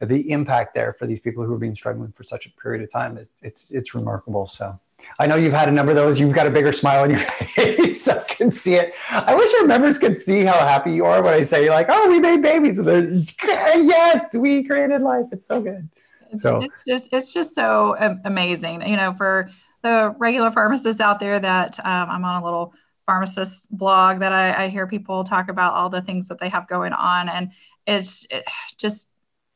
the 0.00 0.30
impact 0.30 0.74
there 0.74 0.92
for 0.92 1.06
these 1.06 1.20
people 1.20 1.44
who 1.44 1.50
have 1.50 1.60
been 1.60 1.74
struggling 1.74 2.12
for 2.12 2.22
such 2.22 2.46
a 2.46 2.50
period 2.52 2.82
of 2.82 2.90
time 2.90 3.18
is 3.18 3.32
it's 3.42 3.72
it's 3.72 3.92
remarkable. 3.92 4.46
So 4.46 4.78
I 5.18 5.26
know 5.26 5.36
you've 5.36 5.52
had 5.52 5.68
a 5.68 5.72
number 5.72 5.92
of 5.92 5.96
those. 5.96 6.18
You've 6.18 6.32
got 6.32 6.46
a 6.46 6.50
bigger 6.50 6.72
smile 6.72 7.02
on 7.02 7.10
your 7.10 7.18
face. 7.54 8.08
I 8.08 8.22
can 8.24 8.52
see 8.52 8.74
it. 8.74 8.94
I 9.10 9.34
wish 9.34 9.52
our 9.60 9.66
members 9.66 9.98
could 9.98 10.18
see 10.18 10.44
how 10.44 10.58
happy 10.58 10.92
you 10.92 11.04
are 11.04 11.22
when 11.22 11.34
I 11.34 11.42
say 11.42 11.68
like, 11.70 11.86
"Oh, 11.88 12.08
we 12.08 12.18
made 12.18 12.42
babies." 12.42 12.78
And 12.78 12.88
they're, 12.88 13.78
yes, 13.82 14.34
we 14.34 14.64
created 14.64 15.02
life. 15.02 15.26
It's 15.32 15.46
so 15.46 15.60
good. 15.60 15.88
It's 16.30 16.42
so. 16.42 16.62
It's 16.62 16.74
just 16.86 17.12
it's 17.12 17.32
just 17.32 17.54
so 17.54 17.96
amazing. 18.24 18.86
You 18.88 18.96
know, 18.96 19.12
for 19.14 19.50
the 19.82 20.14
regular 20.18 20.50
pharmacists 20.50 21.00
out 21.00 21.20
there 21.20 21.40
that 21.40 21.78
um, 21.80 22.10
I'm 22.10 22.24
on 22.24 22.42
a 22.42 22.44
little 22.44 22.74
pharmacist 23.06 23.76
blog 23.76 24.20
that 24.20 24.32
I, 24.32 24.64
I, 24.64 24.68
hear 24.68 24.86
people 24.86 25.24
talk 25.24 25.48
about 25.48 25.74
all 25.74 25.88
the 25.88 26.02
things 26.02 26.28
that 26.28 26.38
they 26.38 26.48
have 26.48 26.68
going 26.68 26.92
on, 26.92 27.28
and 27.28 27.50
it's 27.86 28.26
it 28.30 28.44
just 28.76 29.12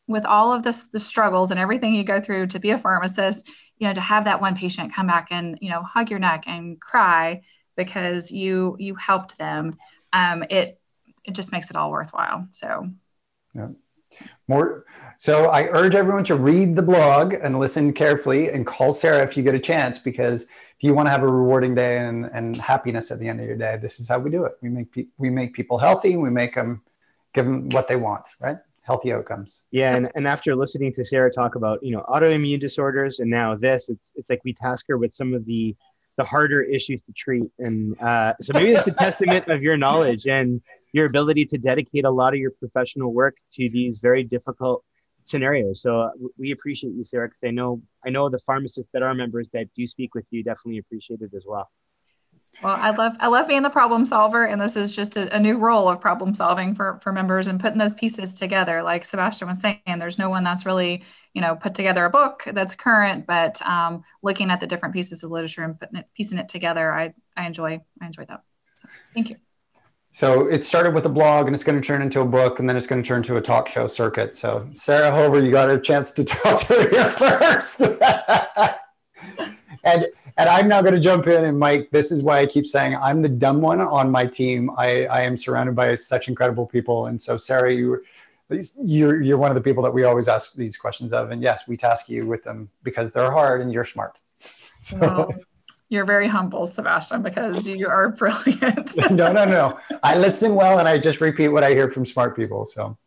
with 0.07 0.25
all 0.25 0.53
of 0.53 0.63
this 0.63 0.89
the 0.89 1.01
struggles 1.01 1.51
and 1.51 1.61
everything 1.61 1.95
you 1.95 2.05
go 2.05 2.21
through 2.21 2.49
to 2.49 2.59
be 2.59 2.71
a 2.71 2.79
pharmacist 2.79 3.49
you 3.79 3.89
know 3.89 3.95
to 3.95 4.01
have 4.01 4.25
that 4.25 4.41
one 4.41 4.57
patient 4.57 4.95
come 4.95 5.07
back 5.07 5.29
and 5.31 5.59
you 5.61 5.71
know 5.71 5.83
hug 5.83 6.11
your 6.11 6.19
neck 6.19 6.45
and 6.47 6.81
cry 6.81 7.43
because 7.77 8.31
you 8.31 8.77
you 8.79 8.95
helped 8.95 9.37
them 9.39 9.73
um, 10.13 10.45
it 10.49 10.81
it 11.25 11.33
just 11.33 11.53
makes 11.53 11.71
it 11.71 11.77
all 11.77 11.91
worthwhile. 11.91 12.47
So. 12.53 12.89
Yeah. 13.55 13.69
More 14.47 14.85
so 15.19 15.47
i 15.47 15.65
urge 15.65 15.97
everyone 15.97 16.23
to 16.23 16.37
read 16.37 16.77
the 16.77 16.83
blog 16.83 17.35
and 17.35 17.59
listen 17.59 17.93
carefully 17.93 18.49
and 18.49 18.65
call 18.65 18.93
sara 18.93 19.25
if 19.25 19.37
you 19.37 19.43
get 19.43 19.57
a 19.57 19.59
chance 19.59 19.99
because 19.99 20.45
if 20.45 20.77
you 20.83 20.95
want 20.95 21.07
to 21.07 21.11
have 21.11 21.25
a 21.25 21.27
rewarding 21.27 21.75
day 21.75 21.99
and, 21.99 22.27
and 22.27 22.55
happiness 22.57 23.11
at 23.11 23.19
the 23.19 23.27
end 23.27 23.41
of 23.41 23.47
your 23.47 23.57
day 23.57 23.77
this 23.77 23.99
is 23.99 24.09
how 24.09 24.21
we 24.21 24.31
do 24.31 24.45
it. 24.45 24.53
We 24.61 24.69
make 24.69 24.93
pe- 24.93 25.07
we 25.19 25.31
make 25.31 25.53
people 25.53 25.79
healthy 25.79 26.17
we 26.17 26.31
make 26.31 26.55
them 26.55 26.83
give 27.33 27.45
them 27.45 27.69
what 27.71 27.89
they 27.89 27.97
want 27.97 28.29
right 28.39 28.59
healthy 28.85 29.13
outcomes. 29.13 29.67
Yeah, 29.71 29.97
and, 29.97 30.11
and 30.15 30.29
after 30.29 30.55
listening 30.55 30.93
to 30.93 31.05
Sara 31.05 31.31
talk 31.33 31.57
about 31.57 31.83
you 31.83 31.91
know 31.91 32.05
autoimmune 32.09 32.61
disorders 32.61 33.19
and 33.19 33.29
now 33.29 33.57
this, 33.57 33.89
it's 33.89 34.13
it's 34.15 34.29
like 34.31 34.41
we 34.45 34.55
task 34.55 34.87
her 34.89 34.97
with 34.97 35.13
some 35.13 35.35
of 35.35 35.45
the 35.45 35.75
the 36.17 36.25
harder 36.25 36.63
issues 36.63 37.03
to 37.03 37.13
treat, 37.13 37.51
and 37.59 38.01
uh, 38.01 38.35
so 38.41 38.53
maybe 38.53 38.73
it's 38.73 38.87
a 38.87 38.93
testament 39.01 39.49
of 39.49 39.63
your 39.63 39.77
knowledge 39.77 40.27
and 40.27 40.61
your 40.93 41.07
ability 41.07 41.45
to 41.47 41.59
dedicate 41.59 42.05
a 42.05 42.11
lot 42.11 42.33
of 42.33 42.39
your 42.39 42.53
professional 42.53 43.13
work 43.13 43.37
to 43.51 43.69
these 43.71 43.99
very 43.99 44.23
difficult 44.23 44.85
scenarios. 45.25 45.83
So 45.83 46.03
uh, 46.03 46.11
we 46.39 46.53
appreciate 46.53 46.95
you, 46.95 47.03
Sara, 47.03 47.29
because 47.29 47.49
I 47.49 47.51
know 47.51 47.83
I 48.05 48.11
know 48.11 48.29
the 48.29 48.39
pharmacists 48.39 48.91
that 48.93 49.03
are 49.03 49.15
members 49.15 49.49
that 49.55 49.67
do 49.75 49.87
speak 49.87 50.15
with 50.15 50.27
you 50.31 50.45
definitely 50.45 50.79
appreciate 50.79 51.21
it 51.23 51.33
as 51.35 51.45
well. 51.47 51.69
Well, 52.63 52.77
I 52.77 52.91
love 52.91 53.17
I 53.21 53.29
love 53.29 53.49
being 53.49 53.63
the 53.63 53.71
problem 53.71 54.05
solver, 54.05 54.47
and 54.47 54.61
this 54.61 54.77
is 54.77 54.95
just 54.95 55.17
a, 55.17 55.35
a, 55.35 55.41
new 55.41 55.59
role 55.59 55.89
of 55.89 56.01
problem 56.01 56.35
solving 56.35 56.75
for 56.75 56.99
for 57.03 57.13
members 57.13 57.47
and 57.47 57.61
putting 57.61 57.79
those 57.79 57.95
pieces 57.95 58.35
together. 58.35 58.83
Like 58.83 59.05
Sebastian 59.05 59.49
was 59.49 59.61
saying, 59.61 59.81
there's 59.99 60.19
no 60.19 60.31
one 60.31 60.45
that's 60.45 60.65
really 60.65 61.03
you 61.35 61.43
know 61.43 61.57
put 61.57 61.75
together 61.75 62.05
a 62.05 62.11
book 62.11 62.45
that's 62.47 62.75
current, 62.75 63.27
but 63.27 63.61
um, 63.67 64.05
looking 64.23 64.51
at 64.51 64.61
the 64.61 64.67
different 64.67 64.95
pieces 64.95 65.25
of 65.25 65.31
literature 65.31 65.65
and 65.65 65.79
putting 65.79 65.97
it 65.97 66.09
piecing 66.15 66.39
it 66.39 66.49
together, 66.49 66.93
I 66.93 67.13
I 67.37 67.47
enjoy 67.47 67.81
I 68.01 68.07
enjoy 68.07 68.25
that. 68.27 68.43
So, 68.77 68.89
thank 69.13 69.31
you. 69.31 69.37
So 70.15 70.47
it 70.47 70.65
started 70.65 70.95
with 70.95 71.05
a 71.07 71.11
blog, 71.11 71.47
and 71.47 71.57
it's 71.57 71.65
going 71.65 71.81
to 71.81 71.85
turn 71.85 72.01
into 72.01 72.21
a 72.21 72.27
book, 72.27 72.61
and 72.61 72.69
then 72.69 72.77
it's 72.77 72.87
going 72.87 73.03
to 73.03 73.07
turn 73.07 73.25
to 73.25 73.37
a 73.37 73.41
talk 73.41 73.67
show 73.67 73.89
circuit. 73.89 74.37
So 74.37 74.69
Sara 74.71 75.11
Hover, 75.11 75.43
you 75.43 75.51
got 75.51 75.71
a 75.71 75.79
chance 75.81 76.13
to 76.13 76.25
talk 76.25 76.61
to 76.61 76.75
her 76.75 77.11
first. 77.51 77.83
and 79.85 80.07
and 80.37 80.49
I'm 80.49 80.69
now 80.69 80.83
going 80.83 80.95
to 80.95 81.01
jump 81.01 81.27
in. 81.27 81.45
And 81.45 81.59
Mike, 81.59 81.91
this 81.91 82.11
is 82.11 82.23
why 82.23 82.39
I 82.39 82.47
keep 82.47 82.67
saying 82.67 82.97
I'm 82.97 83.23
the 83.23 83.29
dumb 83.29 83.61
one 83.61 83.81
on 83.81 84.11
my 84.11 84.27
team. 84.27 84.71
I, 84.77 85.07
I 85.07 85.23
am 85.23 85.37
surrounded 85.37 85.77
by 85.77 85.95
such 85.95 86.29
incredible 86.29 86.67
people. 86.67 87.07
And 87.07 87.21
so, 87.21 87.37
Sara, 87.37 87.73
you, 87.73 88.03
you're, 88.83 89.21
you're 89.23 89.39
one 89.39 89.51
of 89.51 89.55
the 89.55 89.61
people 89.61 89.83
that 89.85 89.93
we 89.93 90.03
always 90.05 90.27
ask 90.27 90.55
these 90.55 90.77
questions 90.77 91.13
of. 91.13 91.31
And 91.31 91.41
yes, 91.43 91.69
we 91.69 91.77
task 91.77 92.09
you 92.09 92.27
with 92.27 92.43
them 92.43 92.71
because 92.83 93.13
they're 93.13 93.31
hard 93.31 93.61
and 93.61 93.73
you're 93.73 93.85
smart. 93.85 94.21
So. 94.85 94.99
Well, 94.99 95.35
you're 95.89 96.05
very 96.05 96.29
humble, 96.29 96.67
Sebastian, 96.67 97.23
because 97.23 97.67
you 97.67 97.89
are 97.89 98.11
brilliant. 98.11 98.95
no, 99.11 99.33
no, 99.33 99.47
no. 99.47 99.79
I 100.03 100.19
listen 100.19 100.55
well 100.55 100.79
and 100.79 100.87
I 100.87 100.99
just 100.99 101.23
repeat 101.23 101.49
what 101.49 101.65
I 101.65 101.71
hear 101.71 101.91
from 101.91 102.05
smart 102.05 102.37
people. 102.37 102.67
So, 102.67 102.99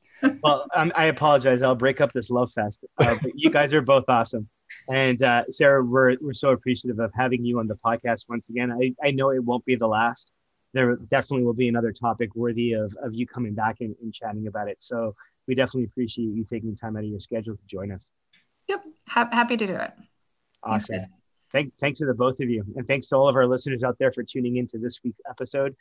well, 0.42 0.66
um, 0.74 0.92
I 0.96 1.06
apologize. 1.06 1.62
I'll 1.62 1.76
break 1.76 2.02
up 2.02 2.13
this 2.13 2.32
love 2.32 2.52
fest. 2.52 2.84
Uh, 2.98 3.16
but 3.22 3.32
you 3.36 3.52
guys 3.52 3.74
are 3.74 3.82
both 3.84 4.06
awesome. 4.08 4.50
And 4.89 5.21
uh, 5.21 5.43
Sara, 5.50 5.84
we're, 5.84 6.15
we're 6.21 6.34
so 6.34 6.52
appreciative 6.52 7.00
of 7.00 7.12
having 7.13 7.43
you 7.43 7.60
on 7.60 7.67
the 7.67 7.76
podcast 7.76 8.30
once 8.30 8.50
again. 8.50 8.71
I, 8.71 8.93
I 9.06 9.12
know 9.12 9.32
it 9.32 9.43
won't 9.43 9.65
be 9.65 9.76
the 9.76 9.88
last. 9.88 10.32
There 10.73 10.95
definitely 10.95 11.45
will 11.45 11.54
be 11.54 11.67
another 11.67 11.91
topic 11.91 12.36
worthy 12.36 12.73
of, 12.73 12.95
of 13.02 13.13
you 13.13 13.28
coming 13.28 13.54
back 13.54 13.78
and, 13.82 13.95
and 14.02 14.13
chatting 14.13 14.47
about 14.47 14.69
it. 14.69 14.82
So 14.82 15.15
we 15.47 15.56
definitely 15.56 15.86
appreciate 15.86 16.26
you 16.26 16.43
taking 16.43 16.76
time 16.76 16.95
out 16.95 17.04
of 17.04 17.10
your 17.10 17.19
schedule 17.19 17.56
to 17.56 17.65
join 17.65 17.91
us. 17.91 18.08
Yep. 18.67 18.84
Ha- 19.08 19.30
happy 19.32 19.58
to 19.58 19.67
do 19.67 19.76
it. 19.76 19.91
Awesome. 20.63 20.97
Thanks, 20.97 21.12
Thank, 21.52 21.73
thanks 21.80 22.00
to 22.00 22.06
the 22.06 22.13
both 22.13 22.39
of 22.39 22.50
you. 22.50 22.63
And 22.76 22.88
thanks 22.88 23.08
to 23.08 23.15
all 23.15 23.30
of 23.30 23.36
our 23.36 23.47
listeners 23.47 23.84
out 23.84 23.97
there 24.00 24.12
for 24.12 24.23
tuning 24.23 24.58
into 24.58 24.78
this 24.78 25.00
week's 25.04 25.21
episode. 25.30 25.76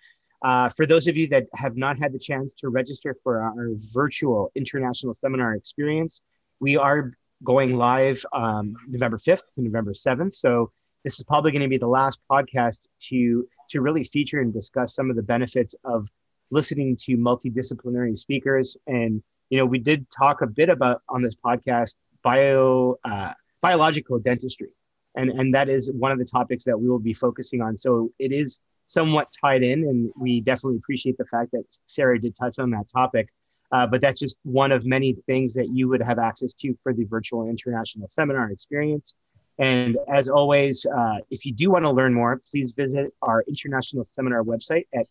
Uh, 0.45 0.69
for 0.69 0.87
those 0.87 1.07
of 1.07 1.17
you 1.17 1.27
that 1.29 1.47
have 1.55 1.77
not 1.77 1.99
had 1.99 2.13
the 2.13 2.19
chance 2.19 2.55
to 2.55 2.69
register 2.69 3.17
for 3.23 3.41
our 3.41 3.71
virtual 3.93 4.53
international 4.55 5.15
seminar 5.15 5.55
experience, 5.55 6.23
we 6.61 6.77
are 6.77 7.13
going 7.45 7.77
live 7.77 8.25
um, 8.33 8.75
November 8.89 9.19
5th 9.19 9.43
to 9.55 9.63
November 9.63 9.93
7th. 9.93 10.35
So 10.35 10.73
this 11.05 11.19
is 11.19 11.25
probably 11.25 11.53
going 11.53 11.63
to 11.63 11.69
be 11.69 11.79
the 11.79 11.87
last 11.87 12.21
podcast 12.31 12.89
to 13.09 13.47
to 13.71 13.81
really 13.81 14.05
feature 14.05 14.41
and 14.41 14.53
discuss 14.53 14.95
some 14.95 15.11
of 15.11 15.17
the 15.17 15.23
benefits 15.23 15.75
of 15.85 16.09
listening 16.51 16.97
to 16.97 17.17
multidisciplinary 17.17 18.17
speakers. 18.17 18.77
And 18.87 19.23
you 19.51 19.59
know, 19.59 19.67
we 19.67 19.79
did 19.79 20.07
talk 20.11 20.43
a 20.43 20.47
bit 20.47 20.69
about 20.69 21.03
on 21.09 21.23
this 21.23 21.37
podcast 21.37 21.97
bio 22.23 22.97
uh, 23.05 23.35
biological 23.61 24.19
dentistry, 24.19 24.71
and 25.15 25.31
and 25.31 25.55
that 25.55 25.69
is 25.69 25.91
one 25.93 26.13
of 26.13 26.19
the 26.19 26.25
topics 26.25 26.65
that 26.65 26.79
we 26.79 26.89
will 26.89 26.99
be 26.99 27.15
focusing 27.15 27.63
on. 27.63 27.77
So 27.77 28.11
it 28.19 28.33
is 28.33 28.61
somewhat 28.87 29.29
tied 29.41 29.63
in, 29.63 29.85
and 29.85 30.11
we 30.19 30.41
definitely 30.41 30.79
appreciate 30.79 31.19
the 31.19 31.25
fact 31.25 31.53
that 31.53 31.65
Sara 31.87 32.21
did 32.21 32.35
touch 32.37 32.59
on 32.59 32.71
that 32.71 32.89
topic. 32.89 33.29
Uh, 33.77 33.87
but 33.87 34.01
that's 34.01 34.19
just 34.19 34.39
one 34.43 34.73
of 34.73 34.87
many 34.87 35.15
things 35.27 35.53
that 35.53 35.69
you 35.69 35.87
would 35.87 36.01
have 36.01 36.19
access 36.19 36.55
to 36.55 36.75
for 36.83 36.95
the 36.95 37.05
virtual 37.05 37.47
international 37.47 38.09
seminar 38.09 38.51
experience. 38.51 39.15
And 39.59 39.99
as 40.09 40.31
always, 40.31 40.87
uh, 40.87 41.17
if 41.31 41.45
you 41.45 41.53
do 41.53 41.71
want 41.71 41.85
to 41.85 41.91
learn 41.91 42.15
more, 42.15 42.41
please 42.51 42.73
visit 42.73 43.13
our 43.21 43.45
international 43.47 44.07
seminar 44.11 44.43
website 44.45 44.87
at 44.95 45.05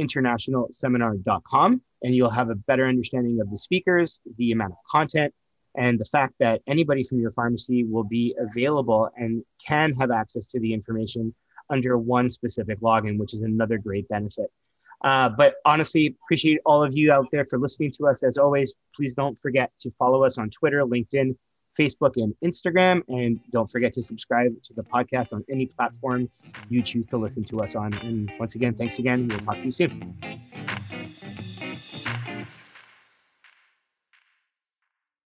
pccainternationalseminar.com, 0.00 1.82
and 2.02 2.14
you'll 2.14 2.30
have 2.30 2.48
a 2.48 2.54
better 2.54 2.86
understanding 2.86 3.38
of 3.42 3.50
the 3.50 3.58
speakers, 3.58 4.20
the 4.38 4.52
amount 4.52 4.72
of 4.72 4.78
content, 4.90 5.34
and 5.76 5.98
the 5.98 6.06
fact 6.06 6.32
that 6.40 6.62
anybody 6.66 7.04
from 7.04 7.20
your 7.20 7.32
pharmacy 7.32 7.84
will 7.84 8.04
be 8.04 8.34
available 8.38 9.10
and 9.18 9.44
can 9.62 9.92
have 9.92 10.10
access 10.10 10.46
to 10.52 10.58
the 10.58 10.72
information 10.72 11.34
under 11.68 11.98
one 11.98 12.30
specific 12.30 12.80
login, 12.80 13.18
which 13.18 13.34
is 13.34 13.42
another 13.42 13.76
great 13.76 14.08
benefit. 14.08 14.50
Uh, 15.04 15.28
but 15.28 15.56
honestly, 15.66 16.16
appreciate 16.24 16.60
all 16.64 16.82
of 16.82 16.96
you 16.96 17.12
out 17.12 17.26
there 17.30 17.44
for 17.44 17.58
listening 17.58 17.92
to 17.92 18.06
us. 18.08 18.22
As 18.22 18.38
always, 18.38 18.74
please 18.96 19.14
don't 19.14 19.38
forget 19.38 19.70
to 19.80 19.90
follow 19.98 20.24
us 20.24 20.38
on 20.38 20.48
Twitter, 20.48 20.80
LinkedIn, 20.80 21.36
Facebook, 21.78 22.16
and 22.16 22.34
Instagram. 22.42 23.02
And 23.08 23.38
don't 23.50 23.68
forget 23.70 23.92
to 23.94 24.02
subscribe 24.02 24.50
to 24.62 24.72
the 24.72 24.82
podcast 24.82 25.34
on 25.34 25.44
any 25.50 25.66
platform 25.66 26.30
you 26.70 26.82
choose 26.82 27.06
to 27.08 27.18
listen 27.18 27.44
to 27.44 27.60
us 27.60 27.76
on. 27.76 27.92
And 28.02 28.32
once 28.38 28.54
again, 28.54 28.74
thanks 28.74 28.98
again. 28.98 29.28
We'll 29.28 29.40
talk 29.40 29.56
to 29.56 29.64
you 29.64 29.72
soon. 29.72 31.03